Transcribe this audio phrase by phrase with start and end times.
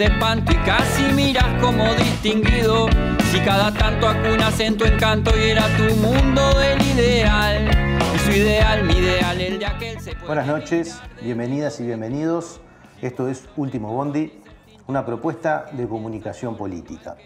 [0.00, 2.88] de espanto y casi miras como distinguido.
[3.30, 7.68] Si cada tanto acunas en tu encanto y era tu mundo del ideal.
[8.14, 12.62] Y su ideal, mi ideal, el de aquel se puede Buenas noches, bienvenidas y bienvenidos.
[13.02, 14.42] Esto es Último Bondi,
[14.86, 17.16] una propuesta de comunicación política.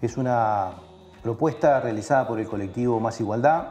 [0.00, 0.74] Es una
[1.24, 3.64] propuesta realizada por el colectivo Más Igualdad.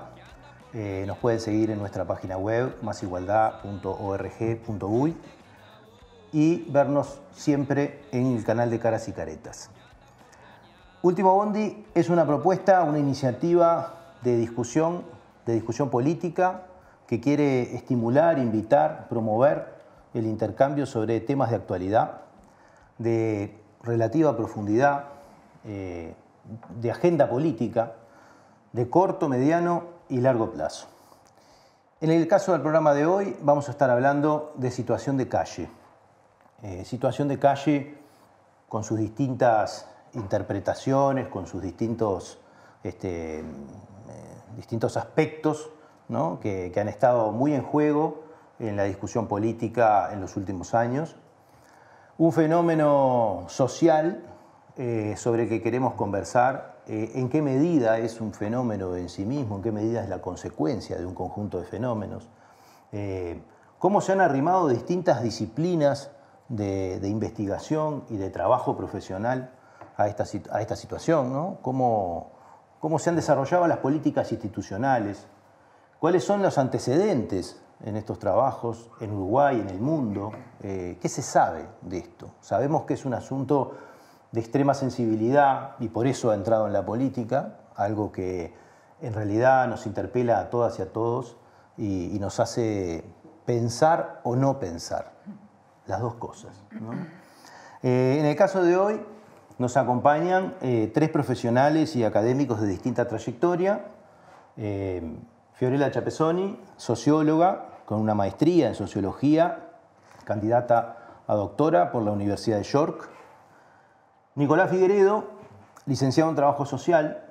[0.73, 5.16] Eh, nos pueden seguir en nuestra página web másigualdad.org.uy
[6.31, 9.69] y vernos siempre en el canal de Caras y Caretas.
[11.02, 15.03] Último Bondi es una propuesta, una iniciativa de discusión,
[15.45, 16.63] de discusión política
[17.07, 19.79] que quiere estimular, invitar, promover
[20.13, 22.21] el intercambio sobre temas de actualidad,
[22.97, 25.05] de relativa profundidad,
[25.64, 26.14] eh,
[26.81, 27.93] de agenda política,
[28.73, 30.88] de corto, mediano y largo plazo.
[32.02, 35.69] En el caso del programa de hoy vamos a estar hablando de situación de calle.
[36.63, 37.97] Eh, situación de calle
[38.67, 42.39] con sus distintas interpretaciones, con sus distintos,
[42.83, 43.43] este, eh,
[44.55, 45.69] distintos aspectos
[46.07, 46.39] ¿no?
[46.39, 48.23] que, que han estado muy en juego
[48.59, 51.15] en la discusión política en los últimos años.
[52.17, 54.30] Un fenómeno social
[54.81, 59.25] eh, sobre el que queremos conversar, eh, en qué medida es un fenómeno en sí
[59.25, 62.30] mismo, en qué medida es la consecuencia de un conjunto de fenómenos,
[62.93, 63.41] eh,
[63.77, 66.11] cómo se han arrimado distintas disciplinas
[66.50, 69.52] de, investigación y de trabajo profesional
[69.95, 70.25] a esta,
[70.75, 71.58] situación, ¿no?
[71.61, 72.31] cómo,
[72.80, 75.27] cómo se han desarrollado las políticas institucionales,
[76.00, 80.31] cuáles son los antecedentes en estos trabajos en Uruguay, en el mundo.
[80.61, 82.31] Eh, ¿Qué se sabe de esto?
[82.42, 83.77] Sabemos que es un asunto
[84.31, 88.54] de extrema sensibilidad y por eso ha entrado en la política, algo que
[89.02, 91.37] en realidad nos interpela a todas y a todos
[91.77, 93.05] y nos hace
[93.49, 95.14] pensar o no pensar,
[95.89, 96.64] las dos cosas.
[97.82, 99.02] Eh, en el caso de hoy
[99.58, 103.86] nos acompañan eh, tres profesionales y académicos de distinta trayectoria.
[104.55, 105.17] Eh,
[105.54, 109.72] Fiorella Chapesoni, socióloga con una maestría en sociología,
[110.23, 113.10] candidata a doctora por la Universidad de York.
[114.36, 115.26] Nicolás Figueredo,
[115.86, 117.26] licenciado en trabajo social,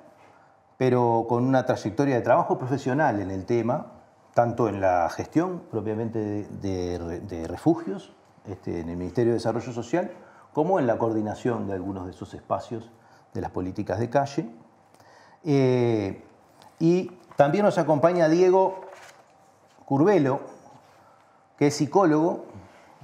[0.77, 3.93] pero con una trayectoria de trabajo profesional en el tema,
[4.33, 8.13] tanto en la gestión propiamente de refugios
[8.45, 10.11] este, en el Ministerio de Desarrollo Social,
[10.53, 12.91] como en la coordinación de algunos de esos espacios
[13.33, 14.49] de las políticas de calle.
[15.43, 16.23] Eh,
[16.79, 18.81] y también nos acompaña Diego
[19.85, 20.41] Curvelo,
[21.57, 22.45] que es psicólogo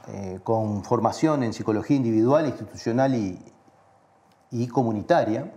[0.07, 3.40] eh, con formación en psicología individual, institucional y,
[4.52, 5.52] y comunitaria,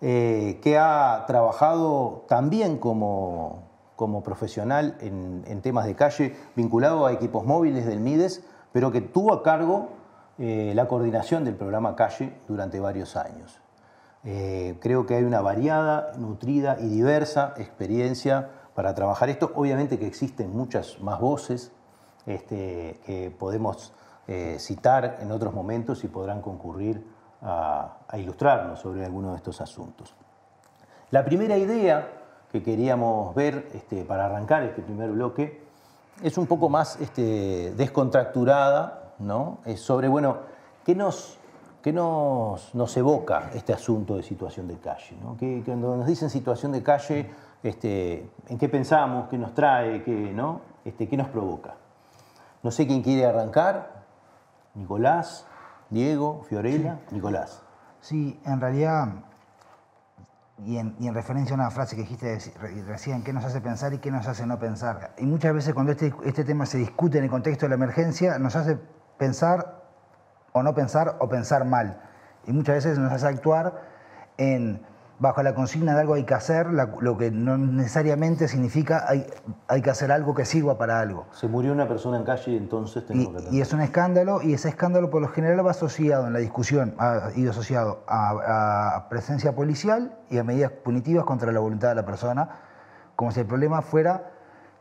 [0.00, 3.62] eh, que ha trabajado también como,
[3.96, 8.44] como profesional en, en, temas de calle vinculado a equipos móviles del MIDES,
[8.76, 9.88] pero que tuvo a cargo
[10.36, 13.58] eh, la coordinación del programa Calle durante varios años.
[14.22, 19.50] Eh, creo que hay una variada, nutrida y diversa experiencia para trabajar esto.
[19.54, 21.72] Obviamente que existen muchas más voces
[22.26, 23.94] este, que podemos
[24.28, 27.02] eh, citar en otros momentos y podrán concurrir
[27.40, 30.14] a, ilustrarnos sobre alguno de estos asuntos.
[31.10, 32.10] La primera idea
[32.52, 35.65] que queríamos ver este, para arrancar este primer bloque
[36.22, 39.58] es un poco más este, descontracturada, ¿no?
[39.64, 40.38] Es sobre, bueno,
[40.84, 41.38] ¿qué nos,
[41.82, 45.16] qué nos, nos evoca este asunto de situación de calle?
[45.22, 45.36] ¿no?
[45.36, 47.30] Que, cuando nos dicen situación de calle,
[47.62, 49.28] este, ¿en qué pensamos?
[49.28, 50.02] ¿Qué nos trae?
[50.02, 50.60] ¿Qué, no?
[50.84, 51.74] este, ¿Qué nos provoca?
[52.62, 54.04] No sé quién quiere arrancar.
[54.74, 55.46] Nicolás,
[55.90, 57.14] Diego, Fiorella, sí.
[57.14, 57.62] Nicolás.
[58.00, 59.08] Sí, en realidad,
[60.64, 62.38] y en, referencia a una frase que dijiste
[62.86, 65.14] recién, ¿qué nos hace pensar y qué nos hace no pensar?
[65.18, 68.38] Y muchas veces cuando este, este tema se discute en el contexto de la emergencia,
[68.38, 68.78] nos hace
[69.18, 69.82] pensar
[70.52, 72.00] o no pensar o pensar mal.
[72.46, 73.82] Y muchas veces nos hace actuar
[74.38, 74.80] en,
[75.18, 79.26] bajo la consigna de algo hay que hacer, la, lo que no necesariamente significa hay,
[79.68, 81.26] hay, que hacer algo que sirva para algo.
[81.32, 83.54] Se murió una persona en calle y entonces tenemos y, que atender.
[83.54, 86.94] y es un escándalo, y ese escándalo por lo general va asociado en la discusión,
[86.98, 91.94] ha ido asociado a, a presencia policial y a medidas punitivas contra la voluntad de
[91.94, 92.48] la persona,
[93.16, 94.32] como si el problema fuera,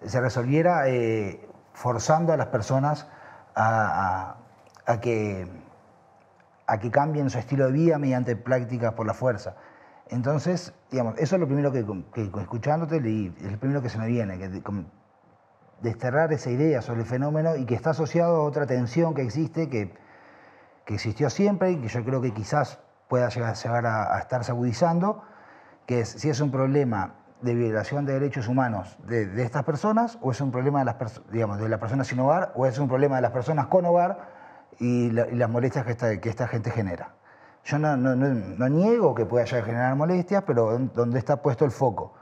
[0.04, 3.08] se resolviera eh, forzando a las personas
[3.56, 4.36] a,
[4.86, 5.48] a, a, que,
[6.68, 9.56] a que cambien su estilo de vida mediante prácticas por la fuerza.
[10.10, 14.08] Entonces, digamos, eso es lo primero que, que, escuchándote, es el primero que se me
[14.08, 14.62] viene, que
[15.82, 19.70] desterrar esa idea sobre el fenómeno y que está asociado a otra tensión que existe,
[19.70, 19.94] que,
[20.86, 25.24] que existió siempre y que yo creo que quizás pueda llegar, a, a estarse agudizando,
[25.86, 30.32] que es si es un problema de violación de derechos humanos de, estas personas o
[30.32, 33.18] es un problema de, las digamos, de la persona sin hogar o es un problema
[33.18, 34.30] de las personas con hogar
[34.80, 37.14] y, las molestias que esta, que esta gente genera.
[37.66, 42.14] Yo no, no, niego que pueda generar molestias, pero donde está puesto el foco.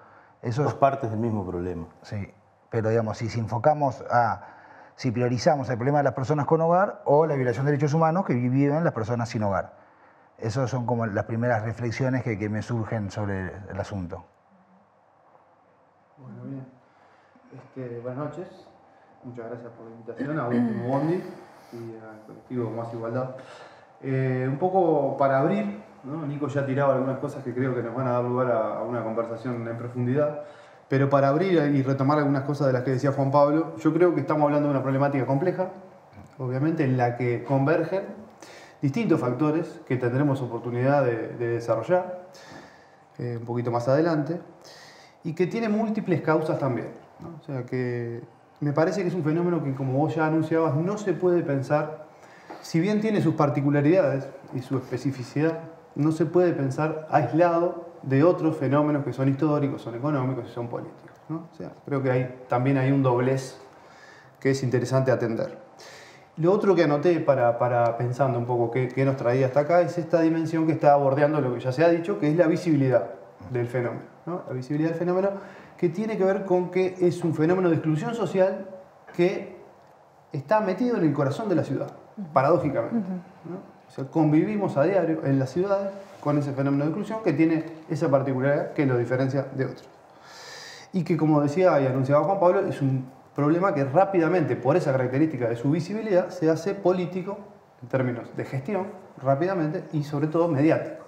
[0.42, 1.86] Eso Dos partes del mismo problema.
[2.02, 2.34] Sí,
[2.70, 4.42] pero digamos, si, si enfocamos a,
[4.96, 8.26] si priorizamos el problema de las personas con hogar o la violación de derechos humanos
[8.26, 9.74] que viven las personas sin hogar.
[10.38, 14.24] Esas son como las primeras reflexiones que, que me surgen sobre el asunto.
[16.18, 16.66] Bueno, bien.
[17.52, 18.48] Este, buenas noches.
[19.26, 21.24] Muchas gracias por la invitación a Último Bondi
[21.74, 23.36] y al colectivo Más Igualdad.
[24.04, 25.82] Eh, un poco para abrir,
[26.28, 28.82] Nico ya ha tirado algunas cosas que creo que nos van a dar lugar a,
[28.84, 30.42] una conversación en profundidad,
[30.90, 34.14] pero para abrir y retomar algunas cosas de las que decía Juan Pablo, yo creo
[34.14, 35.70] que estamos hablando de una problemática compleja,
[36.38, 38.04] obviamente en la que convergen
[38.82, 42.28] distintos factores que tendremos oportunidad de, desarrollar
[43.18, 44.42] eh, un poquito más adelante
[45.24, 46.90] y que tiene múltiples causas también.
[47.40, 48.22] O sea que
[48.60, 52.03] me parece que es un fenómeno que, como vos ya anunciabas, no se puede pensar
[52.64, 54.26] si bien tiene sus particularidades
[54.56, 55.60] y su especificidad,
[55.96, 60.70] no se puede pensar aislado de otros fenómenos que son históricos, son económicos y son
[60.70, 61.12] políticos.
[61.86, 63.60] creo que hay, también hay un doblez
[64.40, 65.58] que es interesante atender.
[66.38, 69.82] Lo otro que anoté para, para pensando un poco qué, qué, nos traía hasta acá
[69.82, 72.48] es esta dimensión que está bordeando lo que ya se ha dicho, que es la
[72.48, 73.12] visibilidad
[73.52, 74.04] del fenómeno.
[74.26, 75.32] La visibilidad del fenómeno
[75.78, 78.70] que tiene que ver con que es un fenómeno de exclusión social
[79.14, 79.58] que
[80.32, 82.03] está metido en el corazón de la ciudad
[82.34, 83.08] paradójicamente.
[84.12, 85.90] convivimos a diario en las ciudades
[86.20, 89.88] con ese fenómeno de inclusión que tiene esa particularidad que lo diferencia de otros.
[90.94, 93.06] Y que, como decía y anunciaba Juan Pablo, es un
[93.36, 97.38] problema que rápidamente, por esa característica de su visibilidad, se hace político
[97.82, 98.88] en términos de gestión,
[99.22, 101.04] rápidamente, y sobre todo mediático,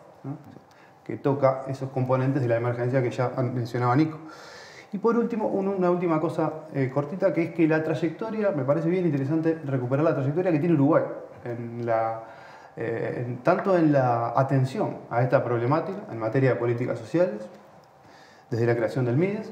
[1.04, 4.18] que toca esos componentes de la emergencia que ya mencionaba Nico.
[4.96, 8.88] Y por último, una última cosa eh, cortita, que es que la trayectoria, me parece
[8.88, 11.04] bien interesante recuperar la trayectoria que tiene Uruguay,
[11.44, 12.24] en la,
[12.78, 17.46] eh, tanto en la atención a esta problemática en materia de políticas sociales,
[18.50, 19.52] desde la creación del MIDES,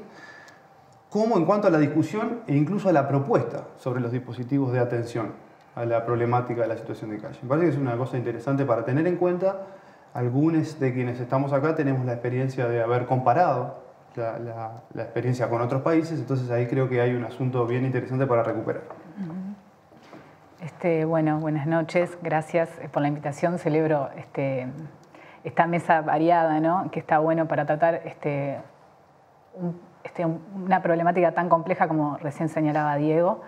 [1.10, 4.78] como en cuanto a la discusión e incluso a la propuesta sobre los dispositivos de
[4.78, 5.32] atención
[5.74, 7.38] a la problemática de la situación de calle.
[7.42, 9.66] Me parece que es una cosa interesante para tener en cuenta.
[10.14, 13.83] Algunos de quienes estamos acá tenemos la experiencia de haber comparado
[14.16, 18.42] la, experiencia con otros países, entonces ahí creo que hay un asunto bien interesante para
[18.42, 18.82] recuperar.
[20.60, 23.58] Este, bueno, buenas noches, gracias eh, por la invitación.
[23.58, 24.66] Celebro este,
[25.42, 26.90] esta mesa variada, ¿no?
[26.90, 28.58] que está bueno para tratar este,
[30.04, 33.42] este una problemática tan compleja como recién señalaba Diego.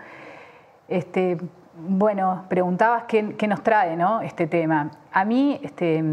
[0.87, 1.37] Este,
[1.75, 4.21] bueno, preguntabas qué, qué, nos trae ¿no?
[4.21, 4.91] este tema.
[5.11, 6.03] A mí, este,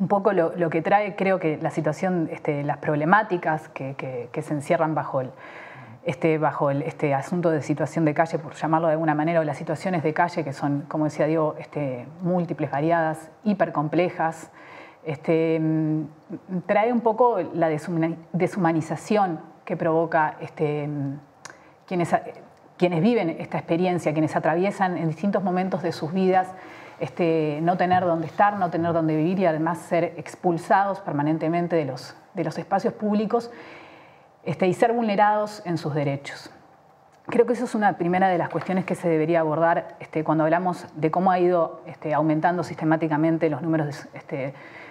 [0.00, 4.94] un poco lo, que trae, creo que la situación, este, las problemáticas que, se encierran
[4.94, 5.30] bajo el,
[6.04, 9.58] este, bajo este asunto de situación de calle, por llamarlo de alguna manera, o las
[9.58, 14.50] situaciones de calle que son, como decía Diego, este, múltiples, variadas, hipercomplejas,
[15.04, 16.04] este, mm,
[16.66, 21.20] trae un poco la deshumanización que provoca este, mm,
[21.86, 22.16] quienes,
[22.78, 26.48] quienes viven esta experiencia, quienes atraviesan en distintos momentos de sus vidas
[27.00, 31.86] este, no tener dónde estar, no tener dónde vivir y además ser expulsados permanentemente de
[31.86, 33.50] los, de los espacios públicos
[34.44, 36.50] este, y ser vulnerados en sus derechos.
[37.26, 40.44] Creo que eso es una primera de las cuestiones que se debería abordar este, cuando
[40.44, 44.08] hablamos de cómo ha ido este, aumentando sistemáticamente los números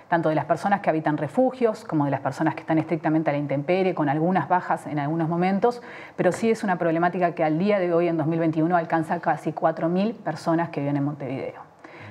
[0.07, 3.33] tanto de las personas que habitan refugios como de las personas que están estrictamente a
[3.33, 5.83] la intemperie, con algunas bajas en algunos momentos,
[6.15, 10.15] pero sí es una problemática que al día de hoy, en 2021, alcanza casi 4.000
[10.15, 11.68] personas que viven en Montevideo.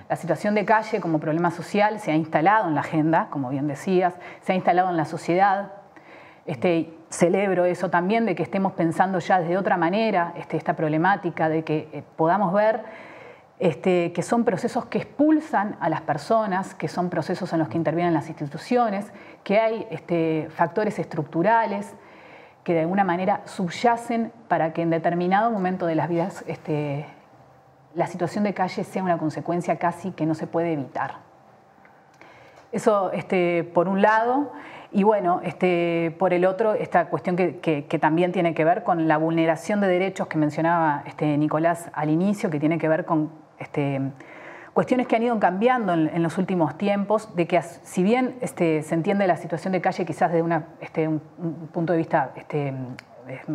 [0.09, 3.69] La situación de calle como problema social se ha instalado en la agenda, como bien
[3.69, 5.73] decías, se ha instalado en la sociedad.
[6.47, 11.51] Este, celebro eso también, de que estemos pensando ya de otra manera este, esta problemática,
[11.51, 12.85] de que eh, podamos ver
[13.59, 17.77] este, que son procesos que expulsan a las personas, que son procesos en los que
[17.77, 19.13] intervienen las instituciones,
[19.45, 19.87] que hay
[20.51, 21.95] factores estructurales
[22.65, 26.45] que de alguna manera subyacen para que en determinado momento de las vidas
[27.95, 31.17] la situación de calle sea una consecuencia casi que no se puede evitar.
[32.71, 34.53] Eso este, por un lado,
[34.91, 39.17] y bueno, este, por el otro, esta cuestión que, también tiene que ver con la
[39.17, 44.01] vulneración de derechos que mencionaba este, Nicolás al inicio, que tiene que ver con este,
[44.73, 48.95] cuestiones que han ido cambiando en, los últimos tiempos, de que si bien este, se
[48.95, 51.21] entiende la situación de calle quizás desde este, un,
[51.73, 52.75] punto de vista este,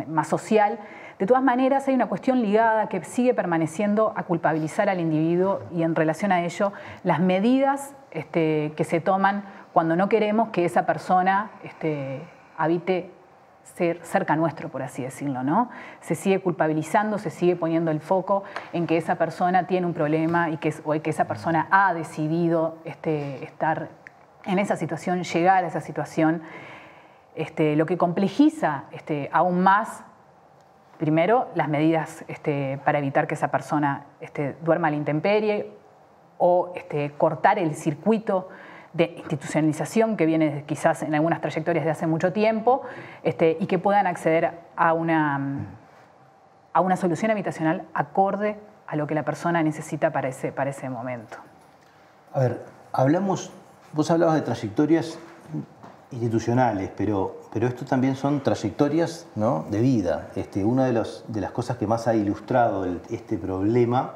[0.06, 0.78] más social,
[1.18, 5.82] de todas maneras, hay una cuestión ligada que sigue permaneciendo a culpabilizar al individuo y
[5.82, 6.72] en relación a ello,
[7.04, 12.22] las medidas este, que se toman cuando no queremos que esa persona este,
[12.56, 13.10] habite
[14.02, 15.70] cerca nuestro, por así decirlo, ¿no?
[16.00, 20.50] Se sigue culpabilizando, se sigue poniendo el foco en que esa persona tiene un problema
[20.50, 20.72] y que,
[21.04, 23.88] esa persona ha decidido este, estar
[24.44, 26.42] en esa situación, llegar a esa situación,
[27.34, 28.84] este, lo que complejiza
[29.32, 30.04] aún más,
[30.98, 35.72] primero, las medidas este, para evitar que esa persona este, duerma a la intemperie
[36.38, 38.48] o este, cortar el circuito
[38.92, 42.82] de institucionalización que viene quizás en algunas trayectorias de hace mucho tiempo
[43.24, 45.66] y que puedan acceder a una,
[46.72, 50.88] a una solución habitacional acorde a lo que la persona necesita para ese, para ese
[50.88, 51.38] momento.
[52.32, 53.52] A ver, hablamos,
[53.92, 55.18] vos hablabas de trayectorias
[56.12, 59.64] institucionales, pero, pero esto también son trayectorias ¿no?
[59.70, 60.28] de vida.
[60.34, 64.10] Este, una de, los, de las cosas que más ha ilustrado el- este problema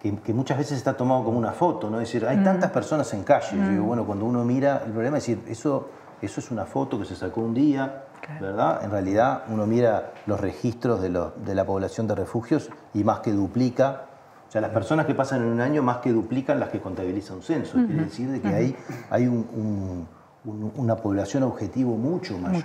[0.00, 2.00] que, que muchas veces está tomado como una foto, ¿no?
[2.00, 3.56] Es decir, hay tantas personas en calle.
[3.56, 5.88] Yo digo, bueno, cuando uno mira, el problema es decir, eso,
[6.20, 8.04] eso es una foto que se sacó un día,
[8.40, 8.84] ¿verdad?
[8.84, 13.20] En realidad uno mira los registros de, los- de la población de refugios y más
[13.20, 14.02] que duplica.
[14.48, 17.32] O sea, las personas que pasan en un año más que duplican las que contabiliza
[17.32, 17.78] un censo.
[17.86, 18.76] Quiere decir de que hay,
[19.08, 20.08] hay un- un-
[20.44, 22.62] un- una población objetivo mucho mayor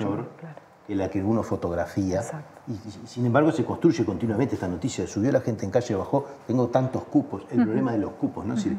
[0.88, 2.22] que la que uno fotografía.
[2.68, 4.56] Y, y, sin embargo se construye continuamente.
[4.56, 8.12] Esta noticia, subió la gente en calle, bajó, tengo tantos cupos, el problema de los
[8.14, 8.56] cupos, ¿no?
[8.56, 8.78] Decir,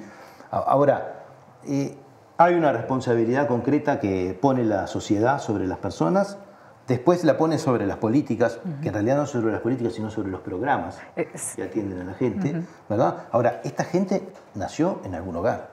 [0.50, 1.24] a- ahora,
[1.66, 1.96] eh,
[2.38, 6.38] hay una responsabilidad concreta que pone la sociedad sobre las personas,
[6.86, 10.30] después la pone sobre las políticas, que en realidad no sobre las políticas, sino sobre
[10.30, 13.24] los programas Es- que atienden a la gente, ¿verdad?
[13.32, 15.68] Ahora, esta gente nació en algún hogar.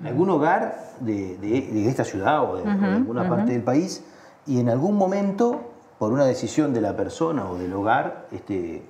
[0.00, 3.62] En algún hogar de, de- de esta ciudad o de, o de alguna parte del
[3.62, 4.02] país,
[4.46, 8.82] y en algún momento, por una decisión de la persona o del hogar, este,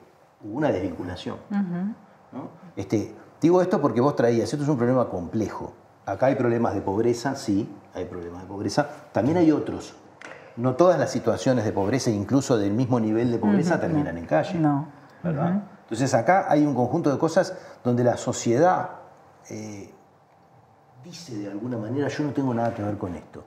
[0.45, 1.37] hubo una desvinculación.
[2.33, 2.49] ¿no?
[2.76, 5.73] Este, digo esto porque vos traías, esto es un problema complejo.
[6.07, 8.88] Acá hay problemas de pobreza, sí, hay problemas de pobreza.
[9.12, 9.95] También hay otros.
[10.57, 14.59] No todas las situaciones de pobreza, incluso del mismo nivel de pobreza, terminan en calle.
[14.59, 14.87] No.
[15.23, 15.62] ¿verdad?
[15.83, 18.90] Entonces acá hay un conjunto de cosas donde la sociedad
[19.50, 19.93] eh,
[21.04, 23.45] dice de alguna manera, yo no tengo nada que ver con esto.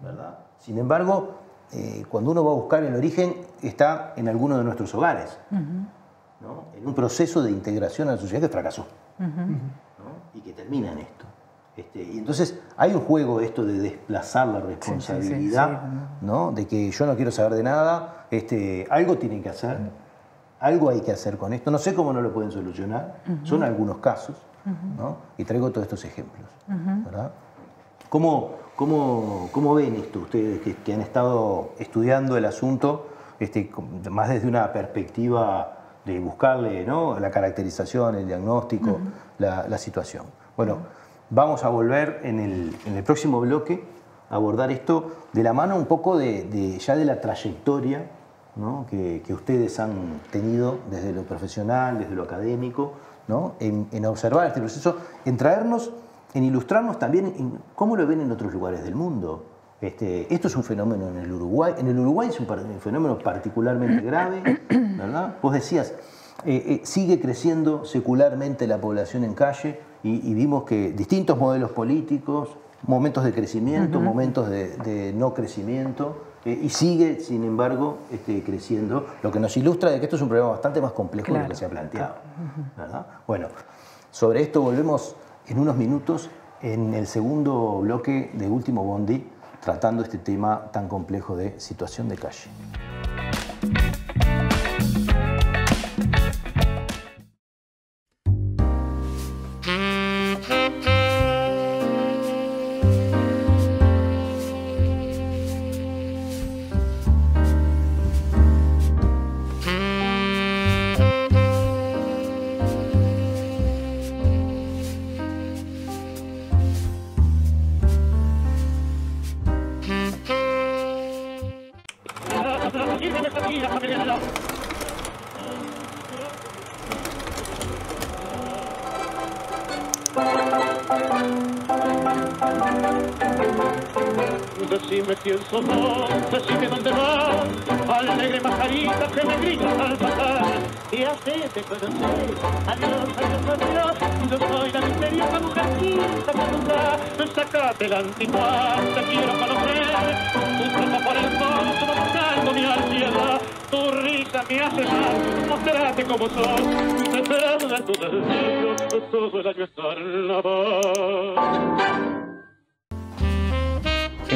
[0.00, 0.38] ¿verdad?
[0.58, 1.34] Sin embargo,
[1.72, 6.64] eh, cuando uno va a buscar el origen, está en alguno de nuestros hogares, ¿no?
[6.76, 8.86] en un proceso de integración a la sociedad que fracasó
[9.18, 9.28] ¿no?
[10.34, 11.24] y que termina en esto.
[11.76, 15.82] Este, y entonces hay un juego esto de desplazar la responsabilidad,
[16.22, 16.50] ¿no?
[16.52, 19.78] de que yo no quiero saber de nada, este, algo tienen que hacer,
[20.58, 23.98] algo hay que hacer con esto, no sé cómo no lo pueden solucionar, son algunos
[23.98, 24.36] casos,
[24.96, 25.16] ¿no?
[25.36, 26.46] y traigo todos estos ejemplos.
[27.04, 27.32] ¿verdad?
[28.08, 33.08] ¿Cómo, cómo, cómo ven esto ustedes que, que han estado estudiando el asunto
[33.38, 33.70] este,
[34.10, 37.18] más desde una perspectiva de buscarle ¿no?
[37.20, 38.98] la caracterización, el diagnóstico,
[39.38, 40.24] la, la situación?
[40.56, 40.78] Bueno,
[41.30, 43.84] vamos a volver en el, en el próximo bloque
[44.30, 48.10] a abordar esto de la mano un poco de, de- ya de la trayectoria
[48.56, 48.86] ¿no?
[48.88, 52.94] que, que ustedes han tenido desde lo profesional, desde lo académico,
[53.28, 53.54] ¿no?
[53.60, 55.92] en, en observar este proceso, en traernos,
[56.34, 59.44] en ilustrarnos también en cómo lo ven en otros lugares del mundo.
[59.80, 61.74] Este, esto es un fenómeno en el Uruguay.
[61.78, 62.46] En el Uruguay es un,
[62.80, 65.36] fenómeno particularmente grave, ¿verdad?
[65.40, 65.94] Vos decías,
[66.44, 71.70] eh, eh, sigue creciendo secularmente la población en calle y, y vimos que distintos modelos
[71.70, 72.56] políticos,
[72.86, 79.06] momentos de crecimiento, momentos de, de no crecimiento, eh, y sigue, sin embargo, este, creciendo,
[79.22, 81.38] lo que nos ilustra de que esto es un problema bastante más complejo de lo
[81.40, 81.48] Claro.
[81.50, 82.14] que se ha planteado.
[82.76, 83.06] ¿verdad?
[83.26, 83.48] Bueno,
[84.10, 85.16] sobre esto volvemos
[85.46, 86.30] en unos minutos
[86.62, 89.28] en el segundo bloque de Último Bondi,
[89.60, 92.48] tratando este tema tan complejo de situación de calle.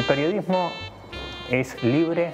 [0.03, 0.73] El periodismo
[1.49, 2.33] es libre,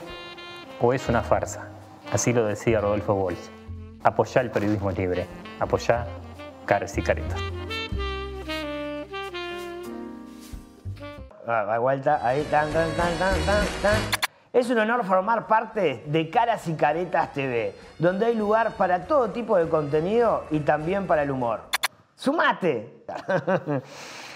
[0.80, 1.68] o es una farsa.
[2.10, 3.50] Así lo decía Rodolfo Walsh.
[4.02, 5.26] Apoyá el periodismo libre.
[5.60, 6.06] Apoyá
[6.64, 7.38] caras y caretas.
[11.46, 14.00] Ah, vuelta, ahí, tan, tan, tan, tan, tan.
[14.50, 19.28] Es un honor formar parte de Caras y Caretas TV, donde hay lugar para todo
[19.28, 21.60] tipo de contenido y también para el humor.
[22.16, 23.04] ¡Sumate!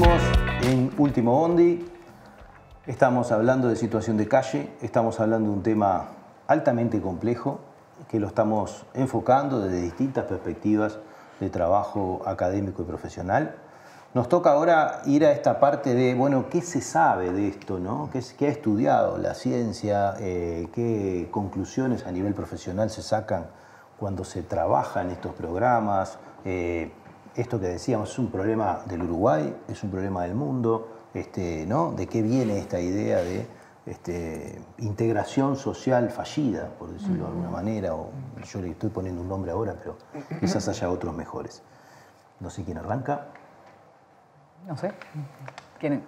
[0.00, 0.22] Seguimos
[0.62, 1.86] en Último Bondi.
[2.86, 6.08] Estamos hablando de situación de calle, estamos hablando de un tema
[6.46, 7.60] altamente complejo
[8.08, 10.98] que lo estamos enfocando desde distintas perspectivas
[11.38, 13.56] de trabajo académico y profesional.
[14.14, 17.78] Nos toca ahora ir a esta parte de, bueno, ¿qué se sabe de esto?
[17.78, 18.08] ¿no?
[18.10, 20.14] ¿Qué, qué ha estudiado la ciencia?
[20.18, 23.48] Eh, ¿Qué conclusiones a nivel profesional se sacan
[23.98, 26.18] cuando se trabaja en estos programas?
[26.46, 26.90] Eh,
[27.36, 31.92] esto que decíamos es un problema del Uruguay, es un problema del mundo, este, ¿no?
[31.92, 33.46] ¿De qué viene esta idea de
[33.86, 37.94] este, integración social fallida, por decirlo de alguna manera?
[37.94, 38.10] O,
[38.44, 39.96] yo le estoy poniendo un nombre ahora, pero
[40.40, 41.62] quizás haya otros mejores.
[42.40, 43.26] No sé quién arranca.
[44.66, 44.92] No sé.
[45.78, 46.04] ¿Quieren?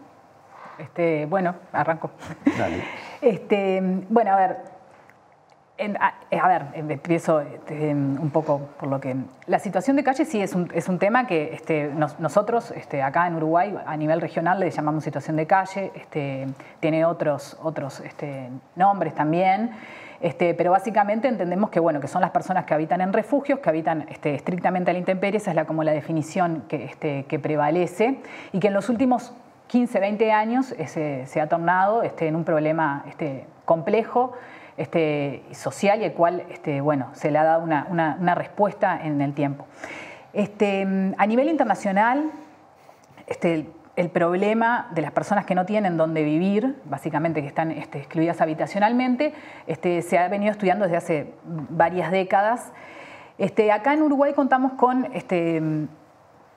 [0.79, 2.11] Este, bueno, arranco.
[2.59, 2.85] Dale.
[3.21, 4.72] Este, bueno, a ver.
[6.31, 9.17] Eh, a ver, em, empiezo este, un poco por lo que...
[9.47, 13.03] La situación de calle sí es un, es un tema que este, nos- nosotros este,
[13.03, 15.91] acá en Uruguay a nivel regional le llamamos situación de calle,
[16.81, 18.03] tiene otros, otros
[18.77, 19.71] nombres también,
[20.39, 24.07] pero básicamente entendemos que, bueno, que son las personas que habitan en refugios, que habitan
[24.09, 28.21] estrictamente a la intemperie, esa es como la definición que, prevalece,
[28.53, 29.33] y que en los últimos
[29.67, 33.05] 15, 20 años eh, se, se ha tornado en un problema
[33.65, 34.33] complejo
[34.77, 39.35] este, social y al cual este, bueno, se le ha dado una, respuesta en el
[39.35, 39.67] tiempo.
[40.33, 40.83] Este,
[41.17, 42.31] a nivel internacional,
[43.27, 48.41] el, el problema de las personas que no tienen dónde vivir, básicamente que están excluidas
[48.41, 49.35] habitacionalmente,
[50.03, 52.73] se ha venido estudiando desde hace varias décadas.
[53.73, 55.09] Acá en Uruguay contamos con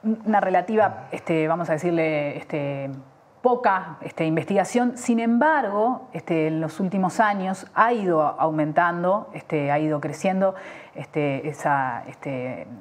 [0.04, 1.10] una relativa,
[1.48, 2.38] vamos a decirle,
[3.46, 4.98] poca este, investigación.
[4.98, 10.56] Sin embargo, este, en los últimos años ha ido aumentando, este, ha ido creciendo
[10.96, 12.02] esa,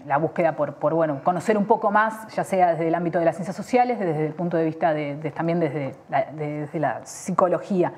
[0.06, 3.34] la búsqueda por, bueno, conocer un poco más, ya sea desde el ámbito de las
[3.36, 4.94] ciencias sociales, desde el punto de vista
[5.34, 7.92] también desde la, psicología.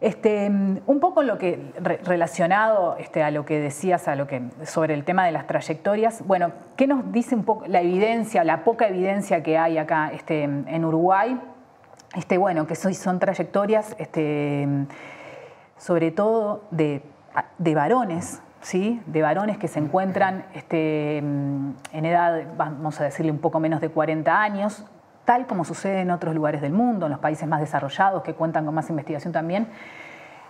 [0.00, 5.04] Un poco lo que re- relacionado a lo que decías a lo que, sobre el
[5.04, 9.42] tema de las trayectorias, bueno, ¿qué nos dice un poco la evidencia, la poca evidencia
[9.42, 11.38] que hay acá en Uruguay?
[12.14, 14.66] Este, bueno, que son, trayectorias este,
[15.76, 17.02] sobre todo de,
[17.58, 19.02] de varones, ¿sí?
[19.06, 23.90] de varones que se encuentran este, en edad, vamos a decirle, un poco menos de
[23.90, 24.84] 40 años,
[25.24, 28.64] tal como sucede en otros lugares del mundo, en los países más desarrollados, que cuentan
[28.64, 29.68] con más investigación también,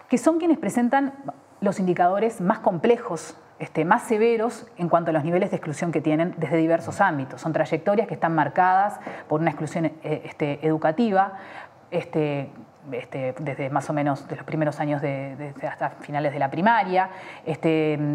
[0.09, 1.13] que son quienes presentan
[1.61, 6.01] los indicadores más complejos, este, más severos en cuanto a los niveles de exclusión que
[6.01, 7.41] tienen desde diversos ámbitos.
[7.41, 11.35] Son trayectorias que están marcadas por una exclusión eh, este, educativa,
[11.91, 12.51] este,
[13.41, 17.11] desde más o menos de los primeros años de, hasta finales de la primaria,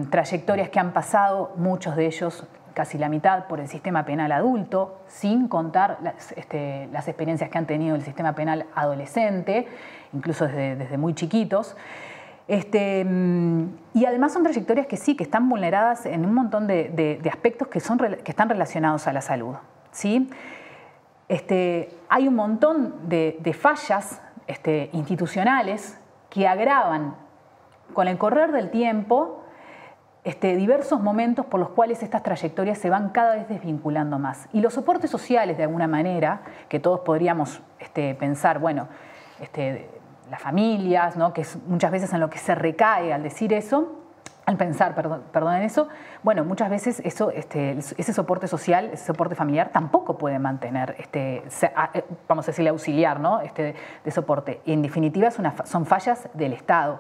[0.09, 5.01] trayectorias que han pasado, muchos de ellos, casi la mitad, por el sistema penal adulto,
[5.07, 6.31] sin contar las,
[7.07, 9.67] experiencias que han tenido el sistema penal adolescente,
[10.11, 11.75] incluso desde muy chiquitos.
[12.47, 17.21] Este, mm, y además son trayectorias que sí, que están vulneradas en un montón de,
[17.31, 19.55] aspectos que, son, que están relacionados a la salud.
[19.91, 20.29] ¿sí?
[21.29, 27.15] Este, hay un montón de, fallas este, institucionales que agravan
[27.93, 29.43] con el correr del tiempo
[30.23, 34.47] este, diversos momentos por los cuales estas trayectorias se van cada vez desvinculando más.
[34.53, 38.87] Y los soportes sociales, de alguna manera, que todos podríamos este, pensar, bueno,
[40.33, 41.31] las familias, ¿no?
[41.31, 43.99] que es muchas veces en lo que se recae al decir eso,
[44.47, 45.87] al pensar, perdón, perdón en eso,
[46.23, 51.43] bueno, muchas veces eso, este, ese soporte social, ese soporte familiar tampoco puede mantener, este,
[51.93, 53.41] eh, vamos a decirle auxiliar, ¿no?
[53.41, 54.59] este, de soporte.
[54.65, 56.99] Y en definitiva son fallas del Estado.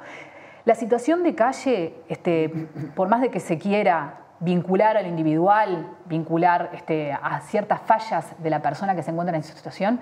[0.65, 2.49] La situación de calle, este,
[2.95, 8.49] por más de que se quiera vincular al individual, vincular este, a ciertas fallas de
[8.51, 9.99] la persona que se encuentra en esa situación,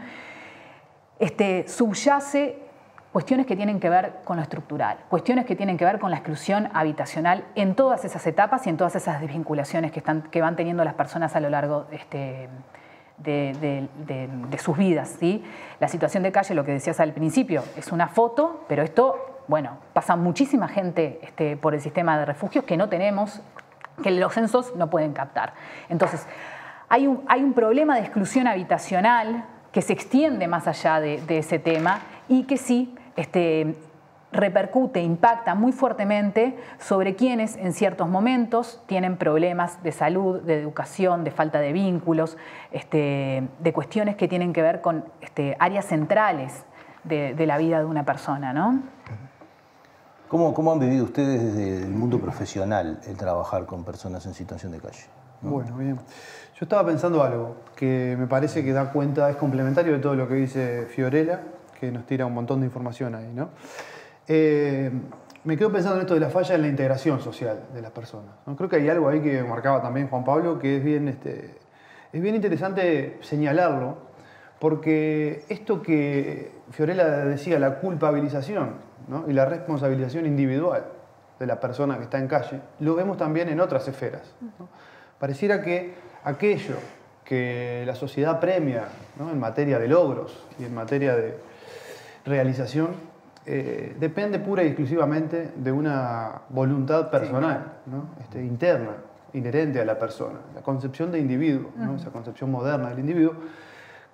[1.18, 2.71] este, subyace
[3.12, 6.18] cuestiones que tienen que ver con lo estructural, cuestiones que tienen que ver con la
[6.18, 10.56] exclusión habitacional en todas esas etapas y en todas esas desvinculaciones que, están, que van
[10.56, 12.48] teniendo las personas a lo largo este,
[13.18, 13.88] de,
[14.58, 15.18] sus vidas.
[15.80, 19.78] La situación de calle, lo que decías al principio, es una foto, pero esto, bueno,
[19.94, 23.42] pasa muchísima gente este, por el sistema de refugios que no tenemos
[24.02, 25.54] que los censos no pueden captar.
[25.90, 26.26] Entonces,
[26.88, 31.60] hay un, hay un problema de exclusión habitacional que se extiende más allá de ese
[31.60, 33.76] tema y que sí este,
[34.32, 41.24] repercute, impacta muy fuertemente sobre quienes en ciertos momentos tienen problemas de salud, de educación,
[41.24, 42.38] de falta de vínculos,
[42.72, 46.66] este, de cuestiones que tienen que ver con este, áreas centrales
[47.04, 48.54] de, de la vida de una persona.
[48.54, 48.82] ¿no?
[50.30, 54.72] ¿Cómo, ¿Cómo han vivido ustedes desde el mundo profesional el trabajar con personas en situación
[54.72, 55.04] de calle?
[55.42, 55.98] Bueno, bien.
[55.98, 60.28] Yo estaba pensando algo que me parece que da cuenta, es complementario de todo lo
[60.28, 61.42] que dice Fiorella,
[61.82, 63.50] que nos tira un montón de información ahí, ¿no?
[64.28, 64.92] Eh,
[65.44, 68.36] me quedo pensando en esto de la falla en la integración social de las personas.
[68.46, 68.56] ¿no?
[68.56, 71.56] Creo que hay algo ahí que marcaba también Juan Pablo que es bien, este,
[72.14, 73.98] es bien interesante señalarlo,
[74.60, 78.76] porque esto que Fiorella decía, la culpabilización
[79.08, 79.26] ¿no?
[79.28, 80.86] y la responsabilización individual
[81.40, 84.36] de la persona que está en calle, lo vemos también en otras esferas.
[84.60, 84.70] ¿no?
[85.18, 86.76] Pareciera que aquello
[87.26, 89.32] que la sociedad premia ¿no?
[89.32, 91.51] en materia de logros y en materia de
[92.26, 93.12] realización
[93.46, 98.10] eh, depende pura y exclusivamente de una voluntad personal, ¿no?
[98.22, 98.92] este, interna,
[99.34, 101.96] inherente a la persona, la concepción de individuo, ¿no?
[101.96, 103.34] esa concepción moderna del individuo,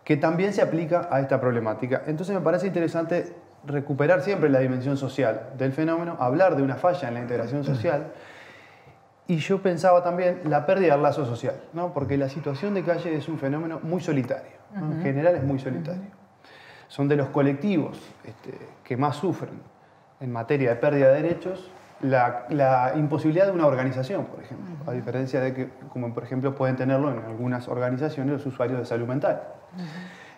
[0.06, 2.04] que también se aplica a esta problemática.
[2.08, 3.34] Entonces me parece interesante
[3.66, 8.14] recuperar siempre la dimensión social del fenómeno, hablar de una falla en la integración social.
[9.28, 11.94] Y yo pensaba también la pérdida del lazo social, ¿no?
[11.94, 14.94] porque la situación de calle es un fenómeno muy solitario, ¿no?
[14.94, 16.17] en general es muy solitario
[16.98, 19.52] son de los colectivos este, que más sufren
[20.20, 21.70] en materia de pérdida de derechos
[22.02, 26.56] la, la, imposibilidad de una organización, por ejemplo, a diferencia de que, como por ejemplo
[26.56, 29.44] pueden tenerlo en algunas organizaciones los usuarios de salud mental.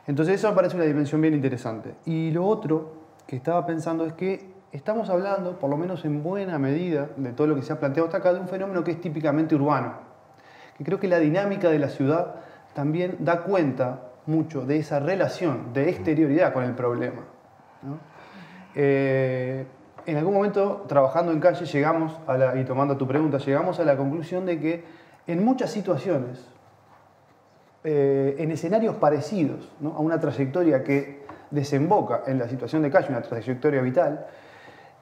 [0.05, 1.95] Entonces eso me parece una dimensión bien interesante.
[2.05, 2.93] Y lo otro
[3.25, 7.47] que estaba pensando es que estamos hablando, por lo menos en buena medida, de todo
[7.47, 9.93] lo que se ha planteado hasta acá, de un fenómeno que es típicamente urbano,
[10.77, 12.35] que creo que la dinámica de la ciudad
[12.73, 17.23] también da cuenta mucho de esa relación de exterioridad con el problema.
[17.81, 17.97] ¿no?
[18.75, 19.65] Eh,
[20.05, 23.83] en algún momento, trabajando en calle, llegamos a la, y tomando tu pregunta, llegamos a
[23.83, 24.83] la conclusión de que
[25.27, 26.47] en muchas situaciones,
[27.83, 29.93] eh, en escenarios parecidos ¿no?
[29.95, 34.25] a una trayectoria que desemboca en la situación de calle, una trayectoria vital,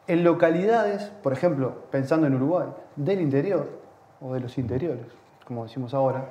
[0.08, 3.67] en localidades, por ejemplo, pensando en Uruguay, del interior
[4.21, 5.06] o de los interiores,
[5.45, 6.30] como decimos ahora,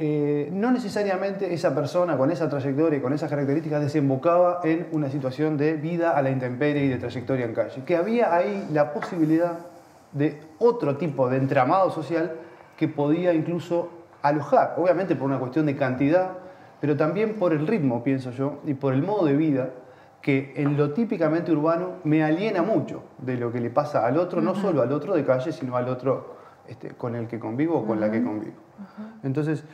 [0.00, 5.10] eh, no necesariamente esa persona con esa trayectoria y con esas características desembocaba en una
[5.10, 7.82] situación de vida a la intemperie y de trayectoria en calle.
[7.84, 9.58] Que había ahí la posibilidad
[10.12, 12.36] de otro tipo de entramado social
[12.76, 13.88] que podía incluso
[14.22, 16.30] alojar, obviamente por una cuestión de cantidad,
[16.80, 19.70] pero también por el ritmo, pienso yo, y por el modo de vida
[20.22, 24.40] que en lo típicamente urbano me aliena mucho de lo que le pasa al otro,
[24.42, 26.36] no solo al otro de calle, sino al otro
[26.68, 28.67] este, con el que convivo o con la que convivo.
[29.22, 29.64] Entonces,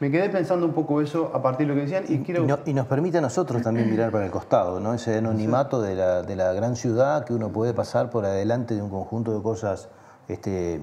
[0.00, 2.42] me quedé pensando un poco eso a partir de lo que decían y quiero...
[2.44, 4.94] Y, no- y nos permite a nosotros también mirar para el costado, ¿no?
[4.94, 8.82] Ese anonimato de la, de la gran ciudad que uno puede pasar por adelante de
[8.82, 9.88] un conjunto de cosas
[10.28, 10.80] este,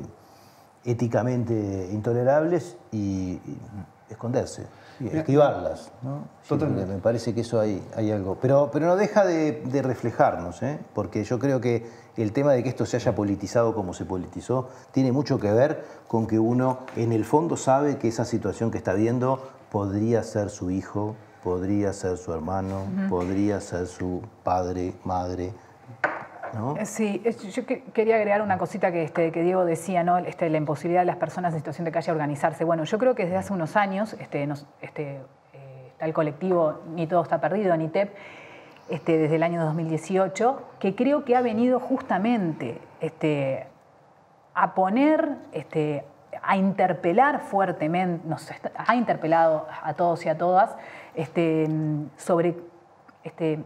[0.86, 3.58] éticamente intolerables y, y
[4.10, 4.66] esconderse,
[5.00, 6.28] y esquivarlas, ¿no?
[6.48, 6.94] Totalmente.
[6.94, 8.38] me parece que eso hay, hay algo.
[8.42, 10.80] Pero, pero no deja de, de reflejarnos, ¿eh?
[10.94, 14.70] Porque yo creo que el tema de que esto se haya politizado como se politizó
[14.92, 18.78] tiene mucho que ver con que uno en el fondo sabe que esa situación que
[18.78, 19.40] está viendo
[19.72, 25.54] podría ser su hijo, podría ser su hermano, podría ser su padre, madre,
[26.78, 27.22] Eh, Sí,
[27.54, 30.18] yo que- quería agregar una cosita que, este, que Diego decía, ¿no?
[30.18, 32.64] Este, la imposibilidad de las personas en situación de calle organizarse.
[32.64, 35.18] Bueno, yo creo que desde hace unos años este, nos- este,
[35.54, 38.14] eh, está el colectivo Ni Todo Está Perdido, NITEP,
[38.90, 43.68] este, desde el año 2018, que creo que ha venido justamente este,
[44.56, 46.04] a poner, este,
[46.42, 50.76] a interpelar fuertemente, nos ha interpelado a todos y a todas
[51.16, 51.68] este,
[52.18, 52.56] sobre
[53.24, 53.60] este,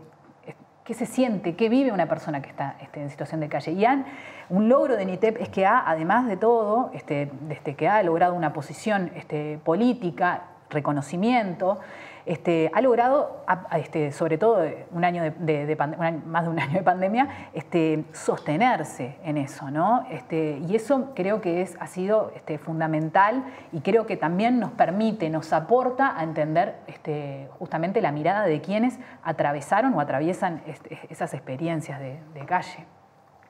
[0.84, 3.72] qué se siente, qué vive una persona que está este, en situación de calle.
[3.72, 4.06] Y han-
[4.50, 8.34] un logro de NITEP es que ha, además de todo, este, desde que ha logrado
[8.34, 11.80] una posición este, política, reconocimiento,
[12.26, 13.44] este, ha logrado,
[13.76, 16.60] este, sobre todo eh, un año de, de- de pande- un año- más de un
[16.60, 20.06] año de pandemia, este, sostenerse en eso, ¿no?
[20.10, 24.72] Este, y eso creo que es, ha sido este, fundamental y creo que también nos
[24.72, 31.00] permite, nos aporta a entender este, justamente la mirada de quienes atravesaron o atraviesan este,
[31.10, 32.86] esas experiencias de, de calle.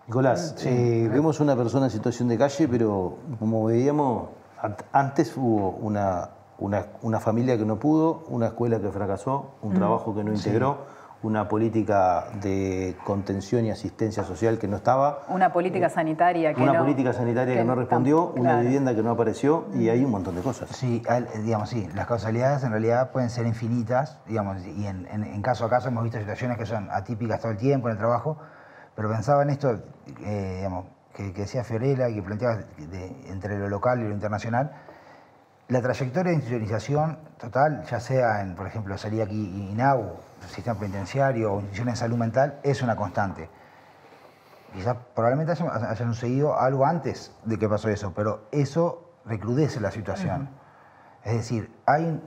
[0.07, 4.29] Nicolás, eh, vemos una persona en situación de calle, pero como veíamos,
[4.61, 9.73] ant- antes hubo una, una, una familia que no pudo, una escuela que fracasó, un
[9.73, 10.77] trabajo que no integró,
[11.23, 16.73] una política de contención y asistencia social que no estaba, Una política sanitaria que una
[16.73, 18.61] no- política sanitaria que, no tam- respondió, una claro.
[18.63, 20.69] vivienda que no apareció y hay un montón de cosas.
[20.69, 21.01] Sí,
[21.43, 25.63] digamos, sí, las causalidades en realidad pueden ser infinitas, digamos, y en, en- en caso
[25.65, 28.37] a caso hemos visto situaciones que son atípicas todo el tiempo en el trabajo,
[28.95, 29.79] pero pensaba en esto,
[30.25, 30.85] eh, digamos,
[31.15, 34.73] que, que decía Fiorella y que planteaba de- entre lo local y lo internacional,
[35.69, 40.13] la trayectoria de institucionalización total, ya sea en, por ejemplo, salía aquí INAU,
[40.49, 43.49] sistema penitenciario o instituciones de salud mental, es una constante.
[44.73, 49.91] Quizás probablemente haya- hayan sucedido algo antes de que pasó eso, pero eso recrudece la
[49.91, 50.49] situación.
[51.23, 52.21] Es decir, hay,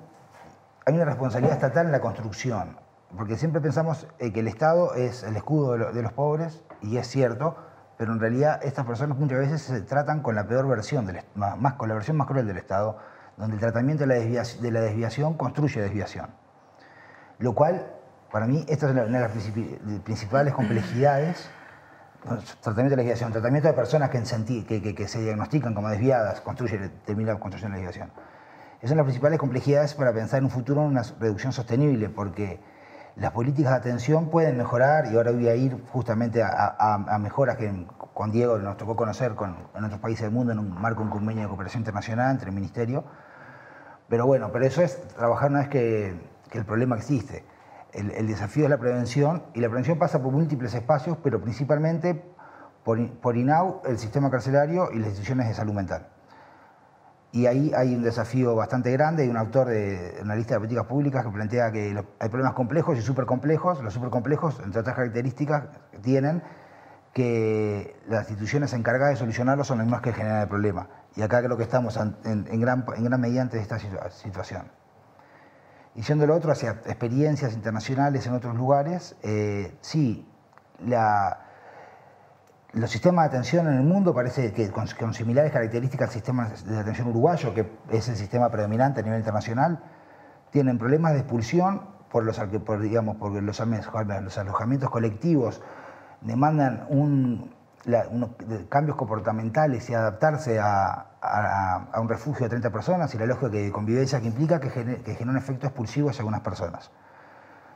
[0.86, 2.78] hay una responsabilidad estatal en la construcción,
[3.16, 6.62] porque siempre pensamos eh, que el Estado es el escudo de, lo- de los pobres,
[6.80, 7.56] y es cierto,
[7.98, 11.58] pero en realidad estas personas muchas veces se tratan con la peor versión, del, más,
[11.58, 12.96] más- con la versión más cruel del Estado,
[13.36, 16.26] donde el tratamiento de la, desviaci- de la desviación construye desviación.
[17.38, 17.86] Lo cual,
[18.32, 21.50] para mí, esta es una de las de principales complejidades.
[22.60, 25.88] Tratamiento de la desviación, tratamiento de personas que, en que, que- que se diagnostican como
[25.90, 28.10] desviadas, construye, termina la construcción de la desviación.
[28.78, 32.58] Esas son las principales complejidades para pensar en un futuro en una reducción sostenible, porque
[33.16, 37.18] las políticas de atención pueden mejorar, y ahora voy a ir justamente a, a- a
[37.18, 40.70] mejoras que con Diego nos tocó conocer con, en otros países del mundo en un
[40.70, 43.04] marco de un convenio de cooperación internacional entre el Ministerio.
[44.08, 47.44] Pero bueno, pero eso es trabajar una vez que, el problema existe.
[47.92, 52.22] El, desafío es la prevención, y la prevención pasa por múltiples espacios, pero principalmente
[52.84, 56.08] por, por INAU, el sistema carcelario y las instituciones de salud mental.
[57.32, 59.24] Y ahí hay un desafío bastante grande.
[59.24, 62.96] Hay un autor de una lista de políticas públicas que plantea que hay problemas complejos
[62.96, 63.82] y supercomplejos.
[63.82, 65.64] Los supercomplejos, entre otras características,
[66.02, 66.42] tienen
[67.12, 70.88] que las instituciones encargadas de solucionarlos son las mismas que generan el problema.
[71.16, 74.70] Y acá creo que estamos en, gran, en gran medida ante esta situa- situación.
[75.94, 80.28] Y siendo lo otro hacia experiencias internacionales en otros lugares, eh, sí,
[80.84, 81.40] la,
[82.74, 86.78] los sistemas de atención en el mundo parece que con, similares características al sistema de
[86.78, 89.82] atención uruguayo, que es el sistema predominante a nivel internacional,
[90.50, 93.16] tienen problemas de expulsión por los, por, digamos,
[93.60, 93.80] ame-
[94.22, 95.62] los alojamientos colectivos
[96.20, 97.55] demandan un-
[98.68, 103.70] cambios comportamentales y adaptarse a, a- un refugio de 30 personas y la lógica de
[103.70, 106.90] convivencia que implica que, gene- que genera un efecto expulsivo hacia algunas personas.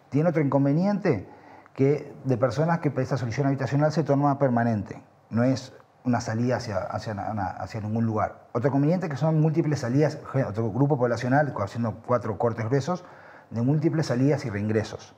[0.09, 1.29] Tiene otro inconveniente
[1.75, 5.73] que de personas que esa solución habitacional se torna permanente, no es
[6.05, 8.47] una salida hacia, hacia, hacia ningún lugar.
[8.53, 10.19] Otro inconveniente que son múltiples salidas,
[10.49, 13.05] otro grupo poblacional, haciendo cuatro cortes gruesos,
[13.51, 15.15] de múltiples salidas y reingresos.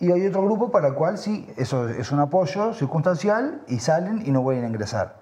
[0.00, 4.26] Y hay otro grupo para el cual sí, eso es un apoyo circunstancial y salen
[4.26, 5.20] y no vuelven a ingresar.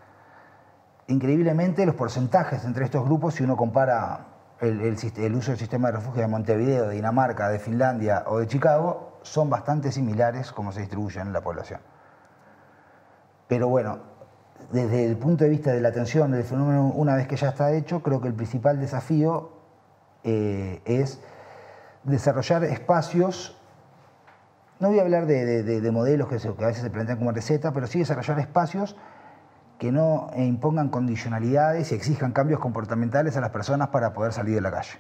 [1.08, 4.26] Increíblemente, los porcentajes entre estos grupos, si uno compara
[4.60, 4.80] el,
[5.34, 9.50] uso del sistema de refugio de Montevideo, de Dinamarca, de Finlandia o de Chicago, son
[9.50, 11.80] bastante similares como se distribuyen en la población.
[13.48, 13.98] Pero bueno,
[14.70, 17.72] desde el punto de vista de la atención del fenómeno, una vez que ya está
[17.72, 19.50] hecho, creo que el principal desafío
[20.22, 21.20] eh, es
[22.04, 23.58] desarrollar espacios
[24.80, 26.90] no voy a hablar de, de- de- de modelos que, se- que a veces se
[26.90, 28.96] plantean como receta, pero sí desarrollar espacios
[29.78, 34.60] que no impongan condicionalidades y exijan cambios comportamentales a las personas para poder salir de
[34.60, 34.98] la calle.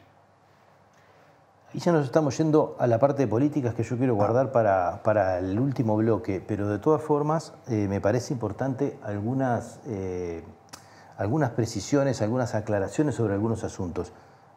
[1.74, 5.02] Y ya nos estamos yendo a la parte de políticas que yo quiero guardar para,
[5.02, 10.42] para el último bloque, pero de todas formas eh, me parece importante algunas, eh,
[11.18, 14.12] algunas precisiones, algunas aclaraciones sobre algunos asuntos.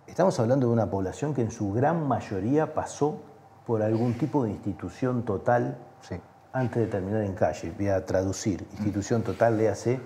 [0.07, 3.21] Estamos hablando de una población que en su gran mayoría pasó
[3.65, 6.15] por algún tipo de institución total Sí.
[6.53, 7.71] antes de terminar en calle.
[7.77, 8.65] Voy a traducir.
[8.73, 9.99] Institución total, léase,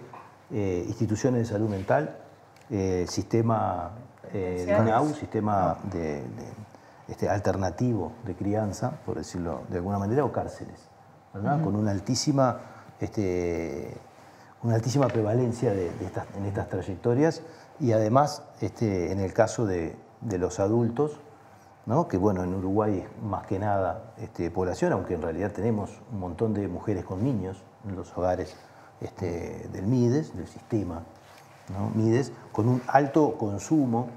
[0.51, 2.17] eh, instituciones de salud mental,
[2.69, 3.91] eh, sistema
[4.33, 4.65] eh,
[5.17, 6.65] sistema de, de-
[7.07, 10.79] este, alternativo de crianza, por decirlo de alguna manera, o cárceles,
[11.33, 11.61] ¿verdad?
[11.63, 12.59] con una altísima,
[12.99, 13.95] este,
[14.63, 17.43] una altísima prevalencia de, de estas, en estas trayectorias
[17.79, 21.19] y además este, en el caso de, de los adultos,
[22.07, 26.19] que bueno, en Uruguay es más que nada este, población, aunque en realidad tenemos un
[26.19, 28.55] montón de mujeres con niños en los hogares
[29.01, 31.03] este, del MIDES, del sistema
[31.69, 31.89] ¿no?
[31.93, 34.07] MIDES, con un alto consumo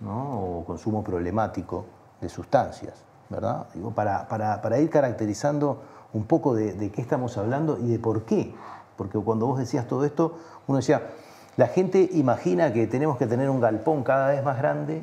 [0.00, 0.40] ¿no?
[0.40, 1.84] o consumo problemático
[2.22, 2.94] de sustancias,
[3.28, 3.66] ¿verdad?
[3.74, 8.24] Digo, para, para- para ir caracterizando un poco de qué estamos hablando y de por
[8.24, 8.54] qué.
[8.96, 11.02] Porque cuando vos decías todo esto, uno decía,
[11.56, 15.02] la gente imagina que tenemos que tener un galpón cada vez más grande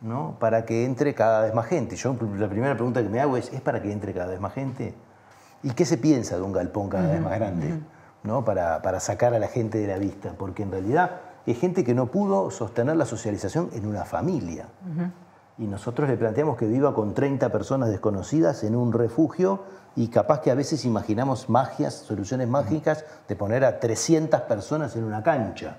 [0.00, 0.36] ¿no?
[0.38, 1.96] para que entre cada vez más gente.
[1.96, 4.54] Yo la primera pregunta que me hago es, ¿es para que entre cada vez más
[4.54, 4.94] gente?
[5.62, 7.80] ¿Y qué se piensa de un galpón cada vez más grande?
[8.22, 8.44] ¿no?
[8.44, 11.94] para, para sacar a la gente de la vista, porque en realidad es gente que
[11.94, 14.66] no pudo sostener la socialización en una familia.
[15.58, 19.62] y nosotros le planteamos que viva con 30 personas desconocidas en un refugio
[19.96, 25.04] y capaz que a veces imaginamos magias, soluciones mágicas de poner a 300 personas en
[25.04, 25.76] una cancha.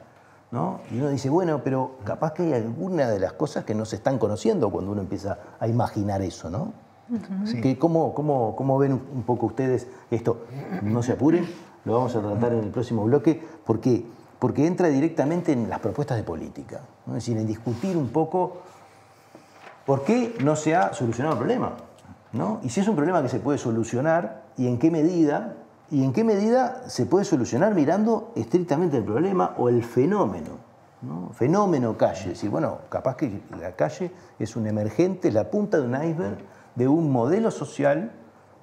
[0.52, 0.82] ¿No?
[0.92, 3.96] Y uno dice, bueno, pero capaz que hay alguna de las cosas que no se
[3.96, 6.74] están conociendo cuando uno empieza a imaginar eso, ¿no?
[7.62, 10.46] Que ¿cómo, cómo, cómo ven un poco ustedes esto?
[10.82, 11.46] No se apuren,
[11.84, 14.06] lo vamos a tratar en el próximo bloque, porque,
[14.40, 17.18] porque entra directamente en las propuestas de política, ¿no?
[17.18, 18.62] es decir, en discutir un poco
[19.86, 21.74] por qué no se ha solucionado el problema.
[22.32, 22.62] ¿no?
[22.64, 25.56] Y si es un problema que se puede solucionar, y en qué medida,
[25.92, 30.72] y en qué medida se puede solucionar mirando estrictamente el problema o el fenómeno.
[31.02, 31.32] ¿no?
[31.34, 32.22] Fenómeno calle.
[32.22, 36.38] Es decir, bueno, capaz que la calle es un emergente, la punta de un iceberg
[36.76, 38.14] de un modelo social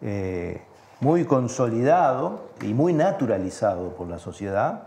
[0.00, 0.62] eh,
[1.00, 4.84] muy consolidado y muy naturalizado por la sociedad,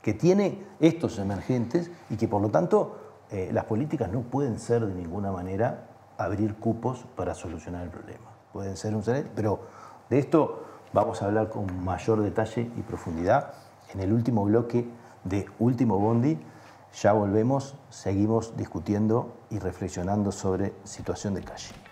[0.00, 2.96] que tiene estos emergentes y que por lo tanto
[3.30, 8.30] eh, las políticas no pueden ser de ninguna manera abrir cupos para solucionar el problema.
[8.52, 9.02] Pueden ser un
[9.34, 9.60] pero
[10.08, 10.65] de esto
[10.96, 13.52] vamos a hablar con mayor detalle y profundidad
[13.92, 14.88] en el último bloque
[15.24, 16.38] de Último Bondi.
[17.02, 21.85] Ya volvemos, seguimos discutiendo y reflexionando sobre situación de calle.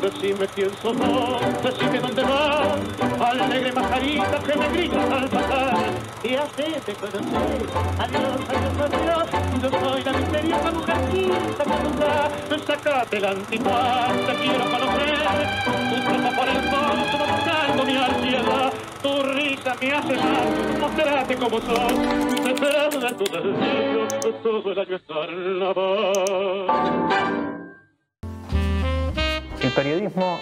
[0.00, 2.78] Decime quién sos vos, decime dónde vas,
[3.20, 5.76] alegre majarita que me gritas al pasar.
[6.22, 7.66] Y hacete conocer,
[7.98, 9.28] adiós, adiós, adiós,
[9.62, 12.30] yo soy la misteriosa mujercita que nunca
[12.66, 15.18] sacate la antigua, te quiero conocer.
[15.90, 21.60] Tu tropa por el fondo, buscando mi ansiedad, tu risa me hace mal, mostrate como
[21.60, 21.94] sos,
[22.44, 24.06] te espero de tu deseo,
[24.42, 27.25] todo el año estar en.
[29.66, 30.38] ¿El periodismo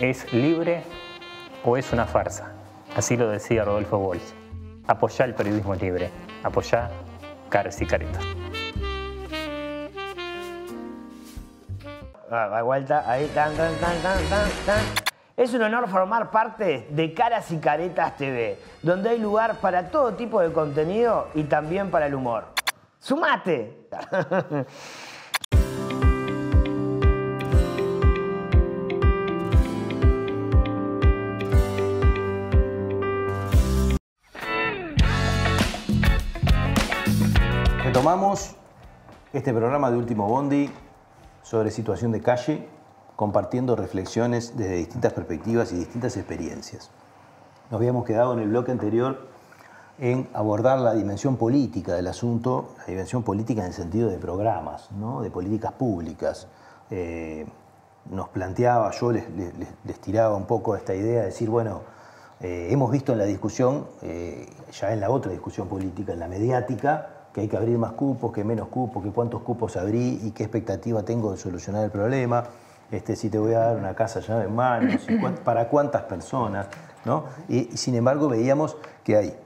[0.00, 0.82] es libre
[1.62, 2.54] o es una farsa?
[2.96, 4.32] Así lo decía Rodolfo Walsh.
[4.86, 6.10] Apoyá el periodismo libre.
[6.42, 6.88] Apoyá
[7.50, 8.24] caras y caretas.
[12.30, 14.80] Ah, vuelta, ahí, tan, tan, tan, tan.
[15.36, 20.14] Es un honor formar parte de Caras y Caretas TV, donde hay lugar para todo
[20.14, 22.46] tipo de contenido y también para el humor.
[22.98, 23.88] ¡Sumate!
[38.08, 38.56] Retomamos
[39.34, 40.70] este programa de Último Bondi
[41.42, 42.66] sobre situación de calle,
[43.16, 46.90] compartiendo reflexiones desde distintas perspectivas y distintas experiencias.
[47.70, 49.28] Nos habíamos quedado en el bloque anterior
[49.98, 54.88] en abordar la dimensión política del asunto, la dimensión política en el sentido de programas,
[55.22, 56.46] de políticas públicas.
[56.90, 57.44] Eh,
[58.10, 61.82] nos planteaba, yo les tiraba un poco esta idea de decir, bueno,
[62.40, 66.28] eh, hemos visto en la discusión, eh, ya en la otra discusión política, en la
[66.28, 70.32] mediática, que hay que abrir más cupos, que menos cupos, que cuántos cupos abrí y
[70.32, 72.42] qué expectativa tengo de solucionar el problema,
[72.90, 76.66] este, si te voy a dar una casa llave en mano, si para cuántas personas,
[77.04, 77.24] ¿no?
[77.48, 79.38] Y, y sin embargo veíamos que hay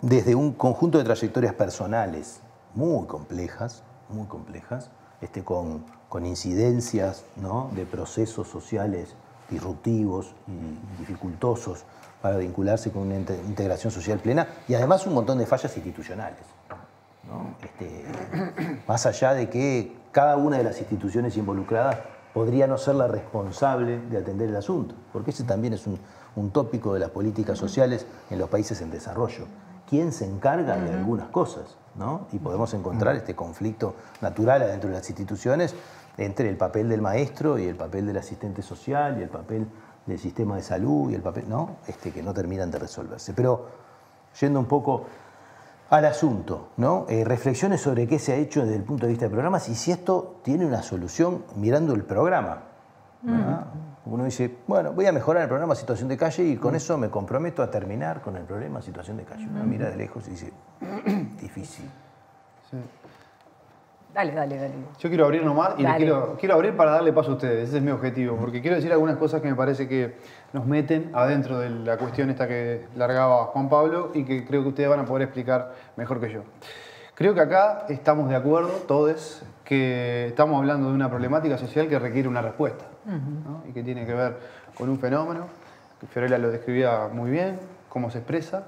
[0.00, 2.40] desde un conjunto de trayectorias personales
[2.74, 7.70] muy complejas, muy complejas, este, con, con incidencias ¿no?
[7.74, 9.16] de procesos sociales
[9.50, 11.84] disruptivos y dificultosos
[12.22, 16.38] para vincularse con una inte- integración social plena y además un montón de fallas institucionales.
[17.30, 17.54] ¿No?
[17.62, 18.04] Este,
[18.86, 21.96] más allá de que cada una de las instituciones involucradas
[22.34, 25.98] podría no ser la responsable de atender el asunto, porque ese también es un,
[26.36, 29.46] un tópico de las políticas sociales en los países en desarrollo.
[29.88, 31.76] ¿Quién se encarga de algunas cosas?
[31.96, 32.28] ¿no?
[32.32, 35.74] Y podemos encontrar este conflicto natural adentro de las instituciones
[36.16, 39.66] entre el papel del maestro y el papel del asistente social y el papel
[40.06, 41.76] del sistema de salud y el papel, ¿no?
[41.86, 43.32] Este, que no terminan de resolverse.
[43.32, 43.66] Pero
[44.40, 45.06] yendo un poco
[45.90, 47.04] al asunto, ¿no?
[47.08, 49.74] Eh, reflexiones sobre qué se ha hecho desde el punto de vista de programas y
[49.74, 52.62] si esto tiene una solución mirando el programa.
[53.22, 53.66] ¿verdad?
[54.06, 57.10] Uno dice, bueno, voy a mejorar el programa Situación de Calle y con eso me
[57.10, 59.46] comprometo a terminar con el problema Situación de Calle.
[59.50, 60.52] Uno mira de lejos y dice,
[61.40, 61.90] difícil.
[62.70, 62.78] Sí.
[64.14, 64.74] Dale, dale, dale.
[64.98, 67.82] Yo quiero abrir nomás y quiero, quiero abrir para darle paso a ustedes, ese es
[67.82, 70.16] mi objetivo, porque quiero decir algunas cosas que me parece que
[70.52, 74.70] nos meten adentro de la cuestión esta que largaba Juan Pablo y que creo que
[74.70, 76.42] ustedes van a poder explicar mejor que yo.
[77.14, 81.98] Creo que acá estamos de acuerdo, todos, que estamos hablando de una problemática social que
[81.98, 83.62] requiere una respuesta ¿no?
[83.68, 84.38] y que tiene que ver
[84.74, 85.46] con un fenómeno,
[86.00, 88.66] que Fiorella lo describía muy bien, cómo se expresa,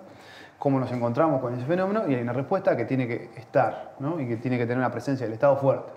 [0.62, 4.20] cómo nos encontramos con ese fenómeno y hay una respuesta que tiene que estar ¿no?
[4.20, 5.90] y que tiene que tener una presencia del Estado fuerte.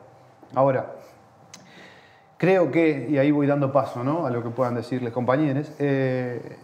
[0.56, 0.94] Ahora,
[2.38, 4.26] creo que, y ahí voy dando paso ¿no?
[4.26, 6.58] a lo que puedan decirles compañeros, eh,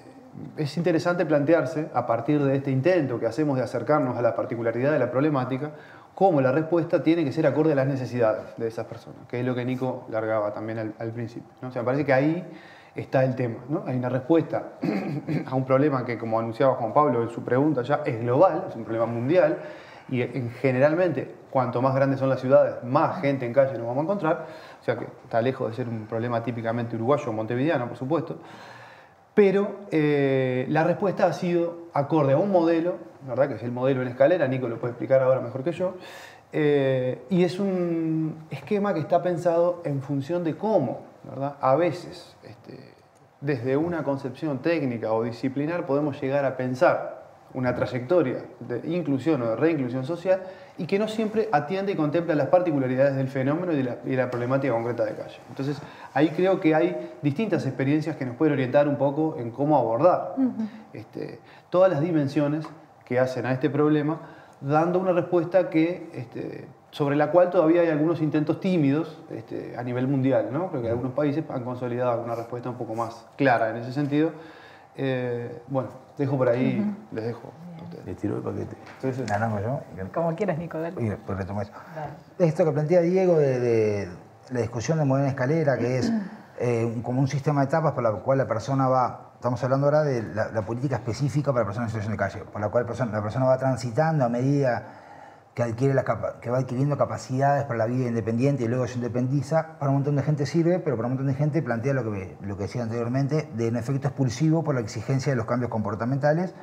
[0.58, 4.92] es interesante plantearse, a partir de este intento que hacemos de acercarnos a la particularidad
[4.92, 5.70] de la problemática,
[6.16, 9.46] cómo la respuesta tiene que ser acorde a las necesidades de esas personas, que es
[9.46, 11.52] lo que Nico largaba también al, al principio.
[11.62, 11.68] ¿no?
[11.68, 12.48] O sea, me parece que ahí
[12.96, 13.58] está el tema.
[13.70, 13.84] ¿no?
[13.88, 14.74] Hay una respuesta
[15.46, 18.76] a un problema que, como anunciaba Juan Pablo en su pregunta ya, es global, es
[18.76, 19.58] un problema mundial,
[20.10, 24.00] y en- generalmente, cuanto más grandes son las ciudades, más gente en calle nos vamos
[24.00, 24.46] a encontrar,
[24.82, 28.40] o sea que está lejos de ser un problema típicamente uruguayo o montevideano, por supuesto,
[29.34, 33.48] pero eh, la respuesta ha sido acorde a un modelo, ¿verdad?
[33.48, 35.94] que es el modelo en escalera, Nico lo puede explicar ahora mejor que yo,
[36.52, 41.56] eh, y es un esquema que está pensado en función de cómo, ¿verdad?
[41.62, 42.78] a veces, este,
[43.42, 47.22] desde una concepción técnica o disciplinar, podemos llegar a pensar
[47.54, 50.42] una trayectoria de inclusión o de reinclusión social
[50.78, 54.12] y que no siempre atiende y contempla las particularidades del fenómeno y de la, y
[54.12, 55.38] de la problemática concreta de calle.
[55.50, 55.78] Entonces,
[56.14, 60.36] ahí creo que hay distintas experiencias que nos pueden orientar un poco en cómo abordar
[60.94, 62.66] este, todas las dimensiones
[63.06, 64.22] que hacen a este problema,
[64.62, 69.84] dando una respuesta que, este, sobre la cual todavía hay algunos intentos tímidos este, a
[69.84, 70.50] nivel mundial.
[70.52, 70.70] ¿no?
[70.70, 74.32] Creo que algunos países han consolidado una respuesta un poco más clara en ese sentido.
[74.98, 78.06] Eh, bueno, dejo por ahí, les dejo a ustedes.
[78.06, 78.76] Le tiró el paquete.
[79.34, 79.80] Arranco yo.
[80.14, 81.02] Como quieras, Nico, dale.
[81.02, 81.72] Y después retomo eso.
[81.96, 82.50] Dale.
[82.50, 84.10] Esto que plantea Diego de, de
[84.52, 86.12] la discusión de modelo en escalera, que es
[86.60, 90.04] eh, como un sistema de etapas por la cual la persona va, estamos hablando ahora
[90.04, 93.14] de la, la política específica para personas en situación de calle, por la cual persona-
[93.14, 95.01] la persona va transitando a medida
[95.54, 98.96] que, adquiere la capa- que va adquiriendo capacidades para la vida independiente y luego se
[98.96, 102.10] independiza, para un montón de gente sirve, pero para un montón de gente plantea lo
[102.12, 105.70] que, lo que decía anteriormente, de un efecto expulsivo por la exigencia de los cambios
[105.70, 106.54] comportamentales,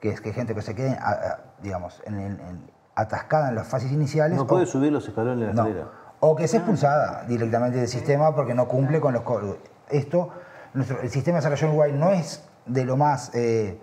[0.00, 3.54] que es que gente que se quede, a- a- digamos, en el- en- atascada en
[3.56, 4.36] las fases iniciales.
[4.36, 5.62] No o- puede subir los escalones de la no.
[5.68, 5.88] escalera.
[6.20, 9.58] O que es expulsada directamente del sistema porque no cumple con los códigos.
[9.88, 10.30] Esto,
[10.74, 13.80] nuestro, el sistema de desarrollo en Uruguay no es de lo más eh,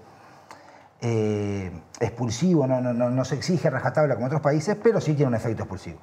[1.01, 5.35] eh, expulsivo, no, no, no, se exige rajatabla como otros países, pero sí tiene un
[5.35, 5.99] efecto expulsivo.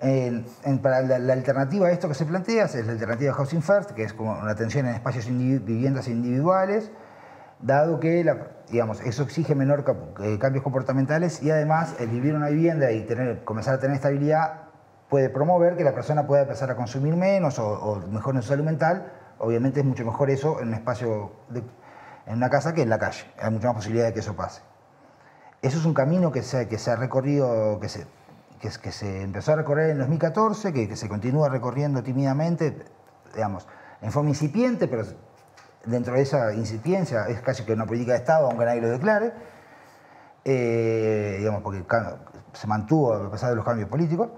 [0.00, 0.44] En-
[0.82, 4.02] para la, alternativa a esto que se plantea es la alternativa de Housing First, que
[4.04, 6.90] es como una atención en espacios, indivi- viviendas individuales,
[7.60, 8.20] dado que
[8.70, 9.84] digamos, eso exige menor
[10.22, 14.64] eh, cambios comportamentales y además el vivir una vivienda y tener, comenzar a tener estabilidad
[15.08, 18.48] puede promover que la persona pueda empezar a consumir menos o, o mejor en su
[18.48, 19.10] salud mental.
[19.38, 21.62] Obviamente es mucho mejor eso en un espacio, de-
[22.26, 23.24] en una casa que en la calle.
[23.40, 24.62] Hay mucha más posibilidad de que eso pase.
[25.62, 28.06] Eso es un camino que se, que se ha recorrido, que se,
[28.60, 32.84] que, se empezó a recorrer en 2014, que, que se continúa recorriendo tímidamente,
[33.34, 33.66] digamos,
[34.02, 35.04] en forma incipiente, pero
[35.84, 39.32] dentro de esa incipiencia es casi que una política de Estado, aunque nadie lo declare,
[40.44, 41.84] eh, digamos, porque
[42.52, 44.30] se mantuvo a pesar de los cambios políticos.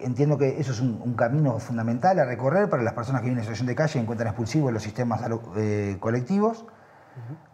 [0.00, 3.38] Entiendo que eso es un, un camino fundamental a recorrer para las personas que viven
[3.38, 5.22] en situación de calle y encuentran expulsivos los sistemas
[5.56, 6.66] eh, colectivos.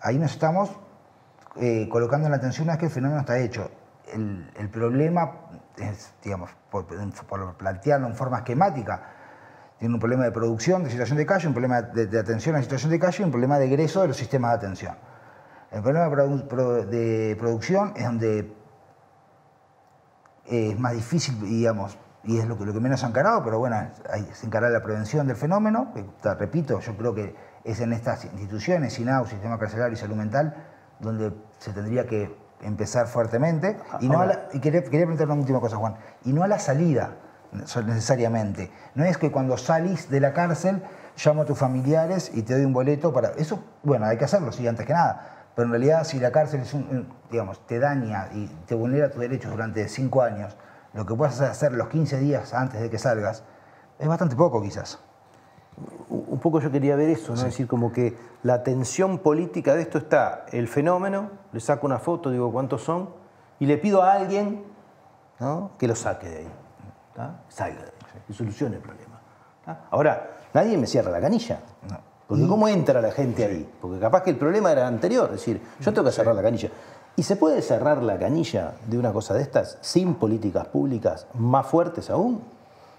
[0.01, 0.71] Ahí nos estamos
[1.57, 3.71] eh, colocando en la atención vez que el fenómeno está hecho.
[4.13, 5.33] El, el problema
[5.77, 9.03] es, digamos, por, por plantearlo en forma esquemática,
[9.79, 12.59] tiene un problema de producción de situación de calle, un problema de, de atención a
[12.59, 14.97] la situación de calle y un problema de egreso de los sistemas de atención.
[15.71, 16.09] El problema
[16.87, 18.39] de producción es donde
[20.47, 23.43] eh, es más difícil, digamos, y es lo que, lo que menos se ha encarado,
[23.45, 23.77] pero bueno,
[24.11, 27.93] hay, se encarga la prevención del fenómeno, que, te repito, yo creo que es en
[27.93, 30.55] estas instituciones, SINAU, Sistema Carcelario y Salud Mental,
[31.01, 33.77] donde se tendría que empezar fuertemente.
[34.01, 36.49] Y, no a la- y quería, quería preguntar una última cosa, Juan, y no a
[36.49, 37.17] la salida
[37.85, 38.71] necesariamente.
[38.95, 40.83] No es que cuando salís de la cárcel
[41.25, 43.29] llamo a tus familiares y te doy un boleto para...
[43.31, 45.49] Eso, bueno, hay que hacerlo, sí, antes que nada.
[45.55, 49.21] Pero en realidad si la cárcel es un- digamos, te daña y te vulnera tus
[49.21, 50.57] derechos durante cinco años,
[50.95, 53.45] lo que puedes hacer los 15 días antes de que salgas,
[53.99, 54.99] es bastante poco quizás.
[56.09, 57.39] Un poco yo quería ver eso, ¿no?
[57.39, 61.99] Es decir, como que la tensión política de esto está el fenómeno, le saco una
[61.99, 63.11] foto, digo cuántos son,
[63.59, 64.65] y le pido a alguien
[65.39, 65.73] ¿no?
[65.79, 66.49] que lo saque de ahí,
[67.15, 67.41] ¿tá?
[67.49, 69.21] salga de ahí, y solucione el problema.
[69.65, 69.85] ¿tá?
[69.91, 71.61] Ahora, nadie me cierra la canilla.
[72.27, 73.73] Porque ¿cómo entra la gente ahí?
[73.81, 76.71] Porque capaz que el problema era anterior, es decir, yo tengo que cerrar la canilla.
[77.17, 81.67] ¿Y se puede cerrar la canilla de una cosa de estas sin políticas públicas más
[81.67, 82.43] fuertes aún?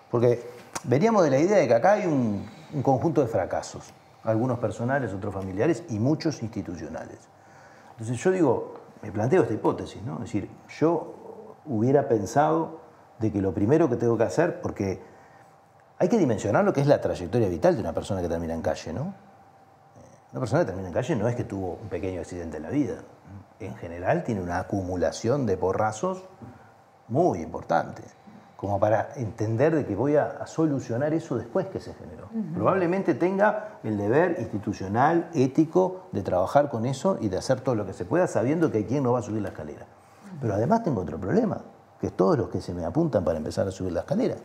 [0.09, 0.49] Porque
[0.85, 3.93] veníamos de la idea de que acá hay un, un conjunto de fracasos,
[4.23, 7.19] algunos personales, otros familiares y muchos institucionales.
[7.91, 10.15] Entonces yo digo, me planteo esta hipótesis, ¿no?
[10.15, 10.49] Es decir,
[10.79, 11.13] yo
[11.65, 12.79] hubiera pensado
[13.19, 15.01] de que lo primero que tengo que hacer, porque
[15.99, 18.61] hay que dimensionar lo que es la trayectoria vital de una persona que termina en
[18.61, 19.13] calle, ¿no?
[20.31, 22.69] Una persona que termina en calle no es que tuvo un pequeño accidente en la
[22.69, 22.95] vida.
[23.59, 26.23] En general tiene una acumulación de porrazos
[27.07, 28.03] muy importante,
[28.55, 32.27] como para entender de que voy a, a solucionar eso después que se generó.
[32.53, 37.85] Probablemente tenga el deber institucional, ético, de trabajar con eso y de hacer todo lo
[37.85, 39.85] que se pueda sabiendo que hay quien no va a subir la escalera.
[40.41, 41.61] Pero además tengo otro problema,
[41.99, 44.35] que es todos los que se me apuntan para empezar a subir la escalera.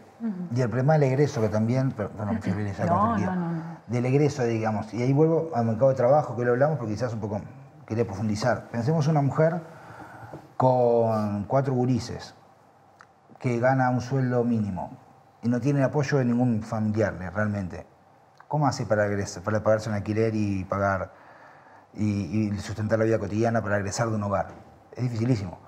[0.54, 2.38] Y el problema del egreso, que también, perdón,
[2.86, 3.62] No, no, no, no.
[3.88, 7.12] del egreso, digamos, y ahí vuelvo al mercado de trabajo, que lo hablamos, porque quizás
[7.12, 7.40] un poco
[7.86, 8.68] quería profundizar.
[8.70, 9.60] Pensemos una mujer
[10.56, 12.34] con cuatro gurises,
[13.38, 14.96] que gana un sueldo mínimo
[15.42, 17.86] y no tiene apoyo de ningún familiar eh, realmente.
[18.46, 21.10] ¿Cómo hace para, egresar- para pagarse un alquiler y pagar
[21.94, 24.48] y, y sustentar la vida cotidiana para egresar de un hogar?
[24.94, 25.58] Es dificilísimo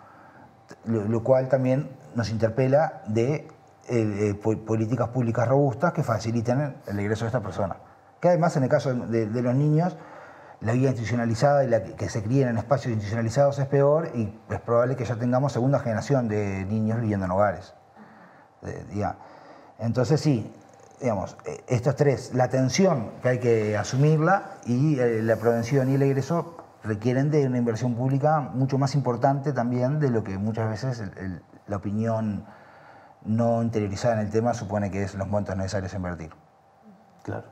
[0.84, 3.48] lo, lo cual también nos interpela de eh,
[3.88, 7.76] eh, po- políticas públicas robustas que faciliten el, el ingreso de esta persona.
[8.20, 9.96] Que además, en el caso de, de los niños,
[10.60, 14.32] la vida institucionalizada y la que, que se críen en espacios institucionalizados es peor y
[14.50, 17.74] es probable que ya tengamos segunda generación de niños viviendo en hogares.
[18.62, 19.04] Eh.
[19.78, 20.50] Entonces, sí,
[21.00, 25.94] digamos, eh, estos tres, la atención que hay que asumirla y eh, la prevención y
[25.94, 30.68] el egreso requieren de una inversión pública mucho más importante también de lo que muchas
[30.68, 32.44] veces el- el- la opinión
[33.24, 36.30] no interiorizada en el tema supone que es los montos necesarios a invertir.
[37.22, 37.44] Claro.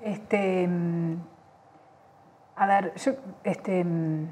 [0.00, 1.16] Este, mm,
[2.58, 3.12] a ver, yo,
[3.44, 4.28] este, mm,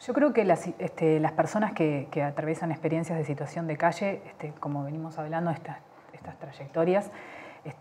[0.00, 4.22] yo creo que las, este, las personas que, que atraviesan experiencias de situación de calle,
[4.26, 5.78] este, como venimos hablando, estas,
[6.12, 7.10] estas trayectorias,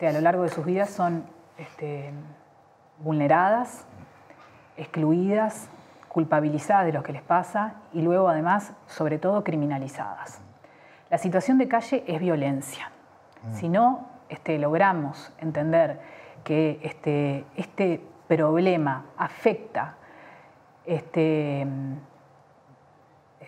[0.08, 1.26] a lo largo de sus vidas son
[3.00, 3.86] vulneradas,
[4.78, 5.70] excluidas,
[6.08, 10.42] culpabilizadas de lo que les pasa y luego además, sobre todo, criminalizadas.
[11.10, 12.92] La situación de calle es violencia.
[13.52, 14.08] Si no
[14.58, 16.00] logramos entender
[16.44, 18.02] que este, este
[18.36, 19.96] problema afecta
[20.86, 21.66] este,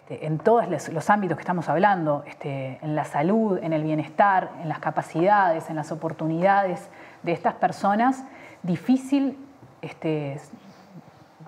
[0.08, 4.52] este, en todos los, ámbitos que estamos hablando, este, en la salud, en el bienestar,
[4.62, 6.90] en las capacidades, en las oportunidades
[7.24, 8.24] de estas personas,
[8.62, 9.36] difícil
[9.82, 10.40] este,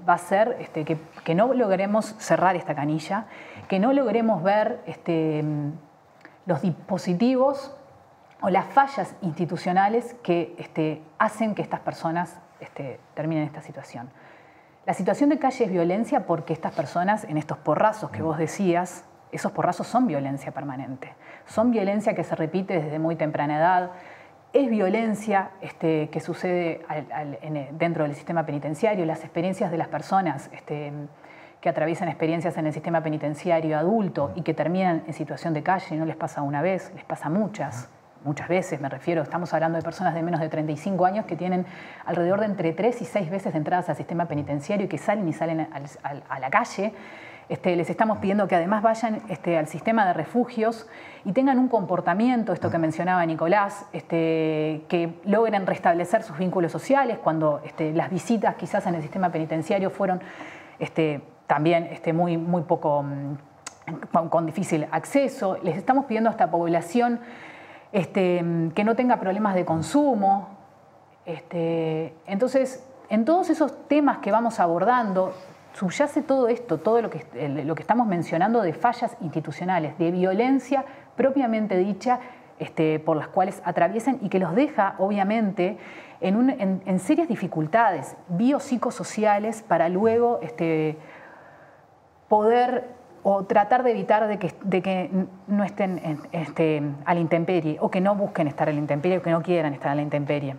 [0.10, 3.26] va a ser este, que, no logremos cerrar esta canilla,
[3.68, 4.82] que no logremos ver
[6.48, 7.76] los dispositivos
[8.42, 14.10] o las fallas institucionales que hacen que estas personas este, terminen esta situación.
[14.86, 19.04] La situación de calle es violencia porque estas personas, en estos porrazos que vos decías,
[19.32, 21.14] esos porrazos son violencia permanente.
[21.46, 23.92] Son violencia que se repite desde muy temprana edad.
[24.54, 29.06] Es violencia este, que sucede al- al- en el- dentro del sistema penitenciario.
[29.06, 30.94] Las experiencias de las personas este,
[31.60, 35.98] que atraviesan experiencias en el sistema penitenciario adulto y que terminan en situación de calle,
[35.98, 37.90] no les pasa una vez, les pasa muchas
[38.24, 41.66] muchas veces me refiero, estamos hablando de personas de menos de 35 años que tienen
[42.06, 45.28] alrededor de entre 3 y 6 veces de entradas al sistema penitenciario y que salen
[45.28, 46.94] y salen al- al- a la calle.
[47.50, 50.86] Este, les estamos pidiendo que además vayan este, al sistema de refugios
[51.24, 57.20] y tengan un comportamiento, esto que mencionaba Nicolás, este, que logren restablecer sus vínculos sociales
[57.24, 57.62] cuando
[57.94, 60.20] las visitas quizás en el sistema penitenciario fueron
[61.48, 65.58] también muy, muy poco mm, con difícil acceso.
[65.64, 67.22] Les estamos pidiendo a esta población
[67.92, 68.44] este,
[68.76, 70.50] que no tenga problemas de consumo.
[71.26, 75.34] Este, entonces, en todos esos temas que vamos abordando,
[75.74, 77.26] subyace todo esto, todo lo que,
[77.66, 80.86] lo que estamos mencionando de fallas institucionales, de violencia
[81.16, 82.20] propiamente dicha,
[82.60, 85.78] este, por las cuales atraviesan y que los deja, obviamente,
[86.22, 90.40] en, en- serias dificultades biopsicosociales para luego
[92.28, 95.10] poder o tratar de evitar de que, de que
[95.48, 99.22] no estén este, a la intemperie o que no busquen estar a la intemperie o
[99.22, 100.56] que no quieran estar a la intemperie.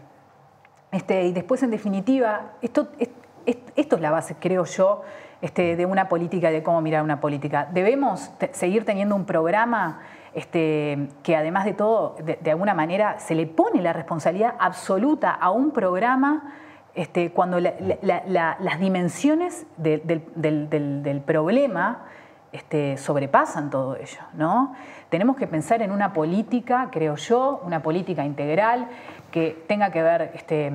[0.92, 3.10] Este, y después, en definitiva, esto, es-
[3.46, 5.02] es- esto es la base, creo yo,
[5.40, 7.68] este, de una política, de cómo mirar una política.
[7.72, 10.00] Debemos seguir teniendo un programa
[10.34, 15.50] este, que además de todo, de, alguna manera, se le pone la responsabilidad absoluta a
[15.50, 16.52] un programa
[16.94, 22.04] este, cuando la- la- la- la- las dimensiones de- del, del- del- del problema
[22.52, 24.20] este, sobrepasan todo ello.
[24.34, 24.74] ¿no?
[25.10, 28.88] Tenemos que pensar en una política, creo yo, una política integral
[29.30, 30.72] que tenga que ver este,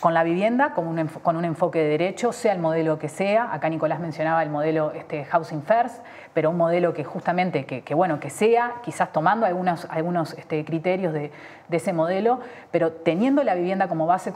[0.00, 3.52] con la vivienda, con un, con un enfoque de derecho, sea el modelo que sea.
[3.52, 6.02] Acá Nicolás mencionaba el modelo este, Housing First,
[6.32, 11.30] pero un modelo que justamente, que, bueno, que sea, quizás tomando algunos, algunos criterios de,
[11.70, 12.40] ese modelo,
[12.70, 14.30] pero teniendo la vivienda como base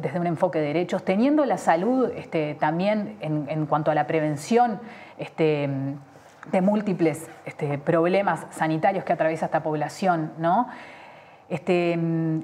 [0.00, 2.12] desde un enfoque de derechos, teniendo la salud
[2.60, 4.78] también en, en cuanto a la prevención
[5.18, 5.68] este,
[6.52, 10.68] de múltiples este, problemas sanitarios que atraviesa esta población, ¿no?
[11.48, 12.40] Este, mm,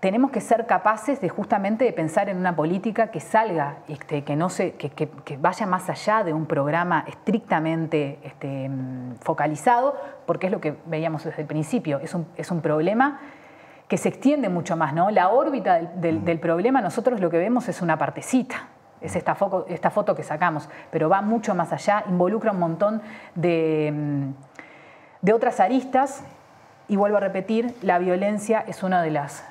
[0.00, 4.36] tenemos que ser capaces de justamente de pensar en una política que salga, este, que,
[4.36, 9.96] no se, que, que- que vaya más allá de un programa estrictamente este, mm, focalizado,
[10.26, 13.18] porque es lo que veíamos desde el principio, es un, es un problema
[13.88, 15.10] que se extiende mucho más, ¿no?
[15.10, 18.68] La órbita del, del- del problema, nosotros lo que vemos es una partecita,
[19.04, 23.02] es esta, foto que sacamos, pero va mucho más allá, involucra un montón
[23.34, 24.30] de, mm,
[25.22, 26.24] de otras aristas,
[26.88, 29.44] y vuelvo a repetir, la violencia es una de las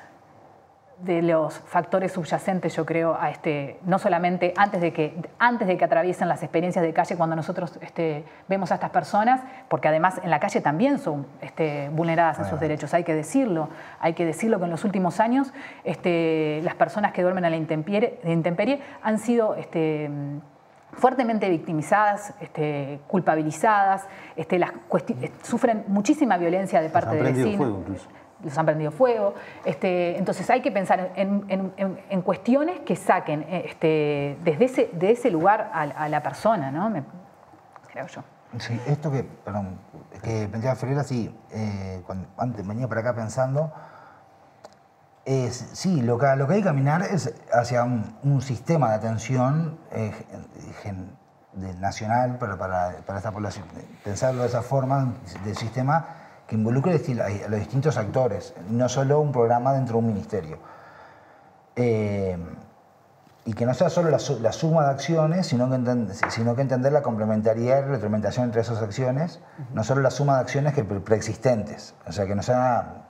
[0.98, 5.76] de los factores subyacentes, yo creo, a este, no solamente antes de que, antes de
[5.76, 10.20] que atraviesen las experiencias de calle, cuando nosotros este, vemos a estas personas, porque además
[10.22, 13.68] en la calle también son este, vulneradas en sus derechos, hay que decirlo,
[14.00, 15.52] hay que decirlo que en los últimos años
[15.84, 20.10] este, las personas que duermen a la intemperie, intemperie han sido este,
[20.92, 24.72] fuertemente victimizadas, este, culpabilizadas, este, las
[25.42, 28.08] sufren muchísima violencia de parte de vecinos fuego incluso.
[28.44, 29.34] Los han prendido fuego.
[29.64, 31.72] Este, entonces hay que pensar en, en-
[32.10, 36.92] en- cuestiones que saquen eh, este, desde ese, de ese lugar a, la persona, ¿no?
[37.92, 38.22] Creo yo.
[38.58, 39.78] Sí, esto que, perdón,
[40.22, 43.72] que planteaba Ferreira, sí, eh, cuando antes venía para acá pensando,
[45.24, 49.78] es, sí, lo que, lo que hay que caminar es hacia un, sistema de atención
[49.90, 50.12] eh,
[51.80, 53.64] nacional para, para, para esta población.
[54.04, 55.14] Pensarlo de esa forma,
[55.44, 60.06] de sistema que involucre a los distintos actores, no solo un programa dentro de un
[60.06, 60.58] ministerio.
[61.76, 62.36] Eh,
[63.46, 66.54] y que no sea solo la, su- la suma de acciones, sino que, enten- sino
[66.56, 69.40] que entender la complementariedad y retroalimentación entre esas acciones,
[69.74, 73.02] no solo la suma de acciones que pre- preexistentes, o sea, que no sea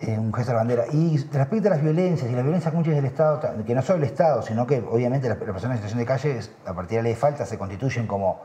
[0.00, 0.84] eh, un gesto de bandera.
[0.90, 3.98] Y respecto a las violencias, y las violencias muchas del Estado, ta- que no solo
[3.98, 6.96] el Estado, sino que obviamente las, las personas en situación de calle, a partir de
[6.96, 8.40] la ley de falta, se constituyen como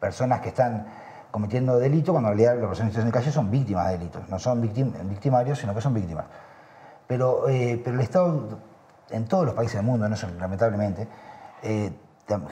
[0.00, 0.86] personas que están
[1.36, 4.38] cometiendo delito, cuando en realidad las personas en de calle son víctimas de delitos, no
[4.38, 6.24] son victim- victimarios, sino que son víctimas.
[7.06, 8.58] Pero, eh, pero el Estado,
[9.10, 11.06] en todos los países del mundo, no solo, lamentablemente,
[11.62, 11.92] eh,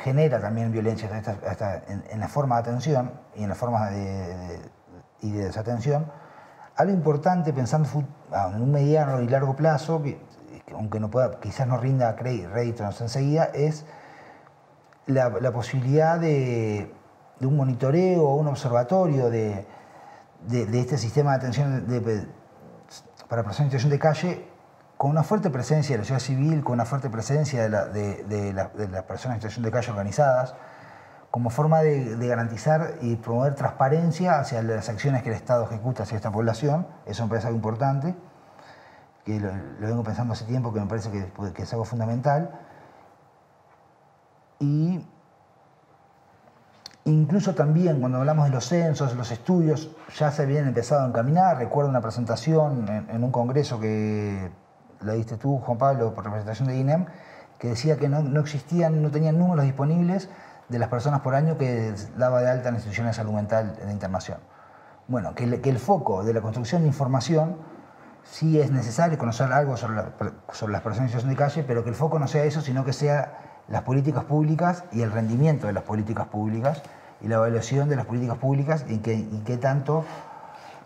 [0.02, 1.08] genera también violencia
[1.88, 4.60] en, en la forma de atención y en la forma de,
[5.22, 6.04] y de desatención.
[6.76, 7.88] Algo importante pensando
[8.54, 10.20] en un mediano y largo plazo, que-
[10.66, 13.86] que aunque no pueda, quizás no rinda cre- réditos enseguida, es
[15.06, 16.92] la posibilidad de,
[17.40, 19.66] de un monitoreo o un observatorio de,
[20.48, 21.86] de- este sistema de atención
[23.28, 24.48] para personas en situación de calle
[24.96, 28.24] con una fuerte presencia de la sociedad civil, con una fuerte presencia de, la- de-
[28.24, 30.54] de la- de las personas en situación de calle organizadas,
[31.30, 36.14] como forma de, garantizar y promover transparencia hacia las acciones que el Estado ejecuta hacia
[36.16, 36.86] esta población.
[37.06, 38.14] Eso me parece algo importante,
[39.24, 42.50] que lo, lo vengo pensando hace tiempo, que me parece que, que es algo fundamental.
[44.60, 45.04] Y
[47.06, 51.58] Incluso también cuando hablamos de los censos, los estudios, ya se habían empezado a encaminar.
[51.58, 54.50] Recuerdo una presentación en, un congreso que
[55.02, 57.04] la diste tú, Juan Pablo, por representación de INEM,
[57.58, 60.30] que decía que no, existían, no tenían números disponibles
[60.70, 63.92] de las personas por año que daba de alta en instituciones de salud mental de
[63.92, 64.38] internación.
[65.06, 67.58] Bueno, que, el- foco de la construcción de información
[68.22, 70.00] sí es necesario conocer algo sobre,
[70.52, 72.82] sobre las personas en situación de calle, pero que el foco no sea eso, sino
[72.82, 76.82] que sea las políticas públicas y el rendimiento de las políticas públicas
[77.20, 80.04] y la evaluación de las políticas públicas y qué, tanto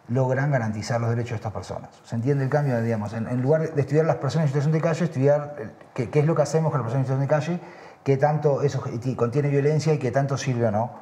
[0.09, 1.91] logran garantizar los derechos de estas personas.
[2.05, 2.81] ¿Se entiende el cambio?
[2.81, 6.27] Digamos, en, lugar de estudiar las personas en situación de calle, estudiar eh, qué, es
[6.27, 7.61] lo que hacemos con las personas en situación de calle,
[8.05, 8.83] qué tanto eso
[9.17, 10.93] contiene violencia y qué tanto sirve o no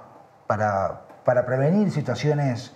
[0.46, 2.74] para, para prevenir situaciones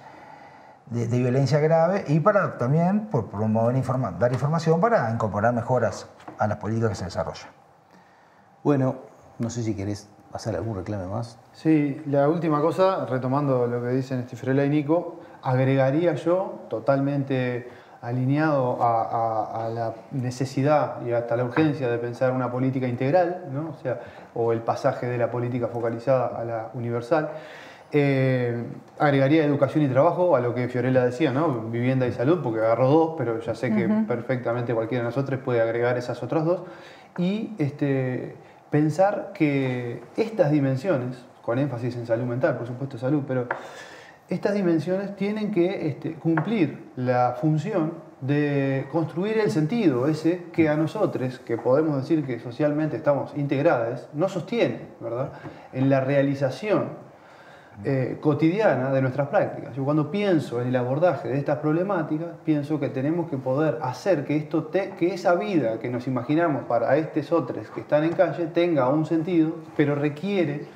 [0.90, 3.82] de, violencia grave y para también promover
[4.18, 6.06] dar información para incorporar mejoras
[6.38, 7.59] a las políticas que se desarrollan.
[8.62, 8.96] Bueno,
[9.38, 11.38] no sé si querés hacer algún reclame más.
[11.52, 17.68] Sí, la última cosa, retomando lo que dicen Estifrela y Nico, agregaría yo, totalmente
[18.02, 23.46] alineado a, a- a la necesidad y hasta la urgencia de pensar una política integral,
[23.52, 23.70] ¿no?
[23.70, 24.00] o, sea,
[24.34, 27.30] o el pasaje de la política focalizada a la universal.
[27.92, 28.64] Eh,
[29.00, 31.48] agregaría educación y trabajo a lo que Fiorella decía, ¿no?
[31.70, 35.60] vivienda y salud, porque agarró dos, pero ya sé que perfectamente cualquiera de nosotros puede
[35.60, 36.62] agregar esas otras dos.
[37.18, 38.36] Y este,
[38.70, 43.46] pensar que estas dimensiones, con énfasis en salud mental, por supuesto salud, pero
[44.28, 50.76] estas dimensiones tienen que este, cumplir la función de construir el sentido ese que a
[50.76, 55.32] nosotros, que podemos decir que socialmente estamos integrados, no sostiene, ¿verdad?
[55.72, 57.09] En la realización
[57.82, 59.74] eh, cotidiana de nuestras prácticas.
[59.74, 64.24] Yo cuando pienso en el abordaje de estas problemáticas, pienso que tenemos que poder hacer
[64.24, 68.46] que, esto que esa vida que nos imaginamos para estos otros que están en calle
[68.48, 70.66] tenga un sentido, pero requiere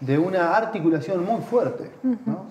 [0.00, 1.90] de una articulación muy fuerte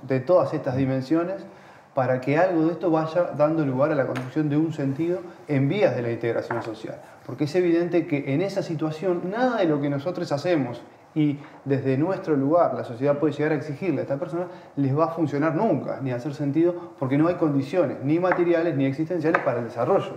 [0.07, 1.45] de todas estas dimensiones
[1.93, 5.67] para que algo de esto vaya dando lugar a la construcción de un sentido en
[5.67, 6.95] vías de la integración social.
[7.25, 10.81] Porque es evidente que en esa situación nada de lo que nosotros hacemos
[11.19, 14.47] y desde nuestro lugar la sociedad puede llegar a exigirle a esta persona,
[14.77, 18.77] les va a funcionar nunca, ni a hacer sentido, porque no hay condiciones, ni materiales
[18.77, 20.13] ni existenciales para el desarrollo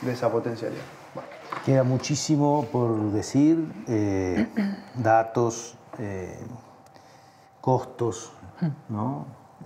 [0.00, 0.82] de esa potencialidad.
[1.66, 4.46] Queda muchísimo por decir, eh,
[4.94, 6.38] datos, eh,
[7.60, 8.32] costos,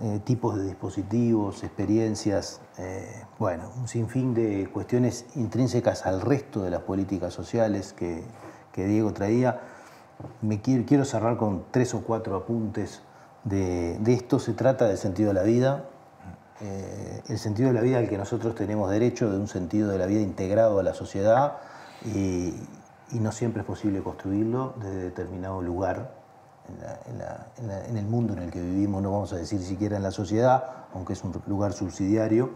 [0.01, 2.61] eh, tipos de dispositivos, experiencias,
[3.37, 8.23] bueno, un sinfín de cuestiones intrínsecas al resto de las políticas sociales que,
[8.71, 9.59] que Diego traía
[10.41, 13.01] me quiero, cerrar con tres o cuatro apuntes
[13.43, 14.39] de, esto.
[14.39, 15.85] Se trata del sentido de la vida,
[16.61, 19.97] eh, el sentido de la vida al que nosotros tenemos derecho, de un sentido de
[19.97, 21.57] la vida integrado a la sociedad
[22.05, 22.53] y,
[23.11, 26.11] no siempre es posible construirlo desde determinado lugar
[27.57, 30.63] en, el mundo en el que vivimos, no vamos a decir siquiera en la sociedad,
[30.93, 32.51] aunque es un lugar subsidiario.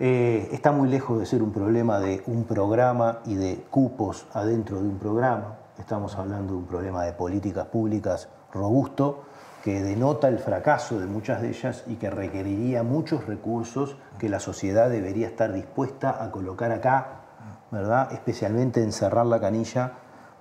[0.00, 4.80] Eh, está muy lejos de ser un problema de un programa y de cupos adentro
[4.80, 5.58] de un programa.
[5.78, 9.24] Estamos hablando de un problema de políticas públicas robusto
[9.64, 14.40] que denota el fracaso de muchas de ellas y que requeriría muchos recursos que la
[14.40, 17.22] sociedad debería estar dispuesta a colocar acá,
[17.70, 18.12] ¿verdad?
[18.12, 19.92] Especialmente en cerrar la canilla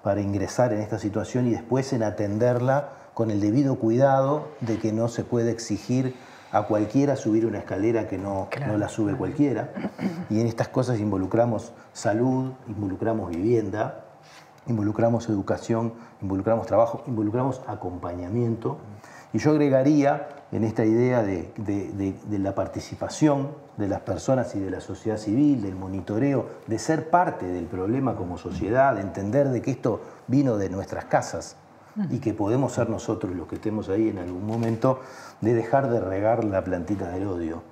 [0.04, 4.92] para ingresar en esta situación y después en atenderla con el debido cuidado de que
[4.92, 6.16] no se puede exigir
[6.52, 9.72] a cualquiera subir una escalera que no, no la sube cualquiera.
[10.30, 14.07] Y en estas cosas involucramos salud, involucramos vivienda,
[14.68, 18.78] involucramos educación, involucramos trabajo, involucramos acompañamiento.
[19.34, 24.80] Y yo agregaría en esta idea de, la participación de las personas y de la
[24.80, 29.72] sociedad civil, del monitoreo, de ser parte del problema como sociedad, de entender de que
[29.72, 31.58] esto vino de nuestras casas
[32.12, 35.02] y que podemos ser nosotros los que estemos ahí en algún momento,
[35.42, 37.64] de dejar de regar la plantita del odio,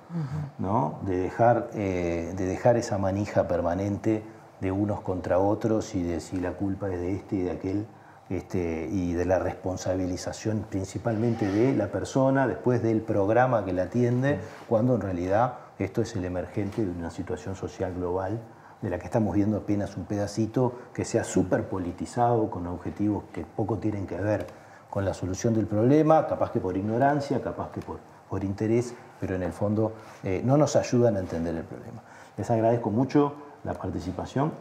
[0.58, 0.98] ¿no?
[1.02, 4.24] de, dejar, eh, de dejar esa manija permanente
[4.60, 7.86] de unos contra otros y de si la culpa es de este y de aquel,
[8.28, 14.40] este, y de la responsabilización principalmente de la persona, después del programa que la atiende,
[14.68, 18.40] cuando en realidad esto es el emergente de una situación social global
[18.82, 23.44] de la que estamos viendo apenas un pedacito que sea súper politizado, con objetivos que
[23.44, 24.46] poco tienen que ver
[24.90, 27.98] con la solución del problema, capaz que por ignorancia, capaz que por,
[28.28, 29.92] por interés, pero en el fondo
[30.22, 32.02] eh, no nos ayudan a entender el problema.
[32.36, 33.34] Les agradezco mucho
[33.66, 34.52] la participación.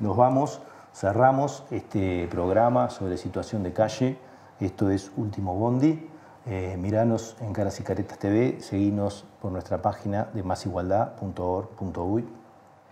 [0.00, 0.60] Nos vamos,
[0.92, 4.18] cerramos este programa sobre situación de calle.
[4.58, 6.10] Esto es Último Bondi.
[6.46, 12.24] Eh, miranos en Caras y Caretas TV, seguinos por nuestra página de másigualdad.org.uy.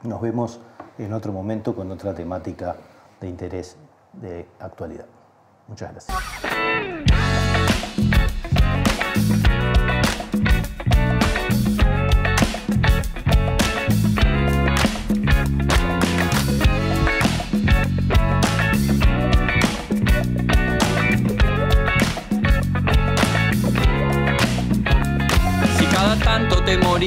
[0.02, 0.60] Nos vemos
[0.98, 2.76] en otro momento con otra temática
[3.20, 3.76] de interés
[4.12, 5.06] de actualidad.
[5.68, 6.18] Muchas gracias.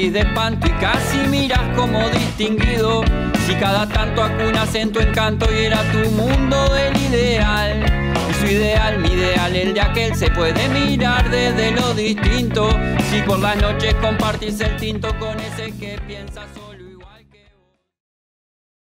[0.09, 3.03] De espanto y casi miras como distinguido.
[3.45, 7.85] Si cada tanto acunas en tu encanto y era tu mundo del ideal.
[8.39, 12.69] Su ideal, mi ideal, el de aquel se puede mirar desde lo distinto.
[13.09, 16.45] Si por las noches compartís el tinto con ese que piensas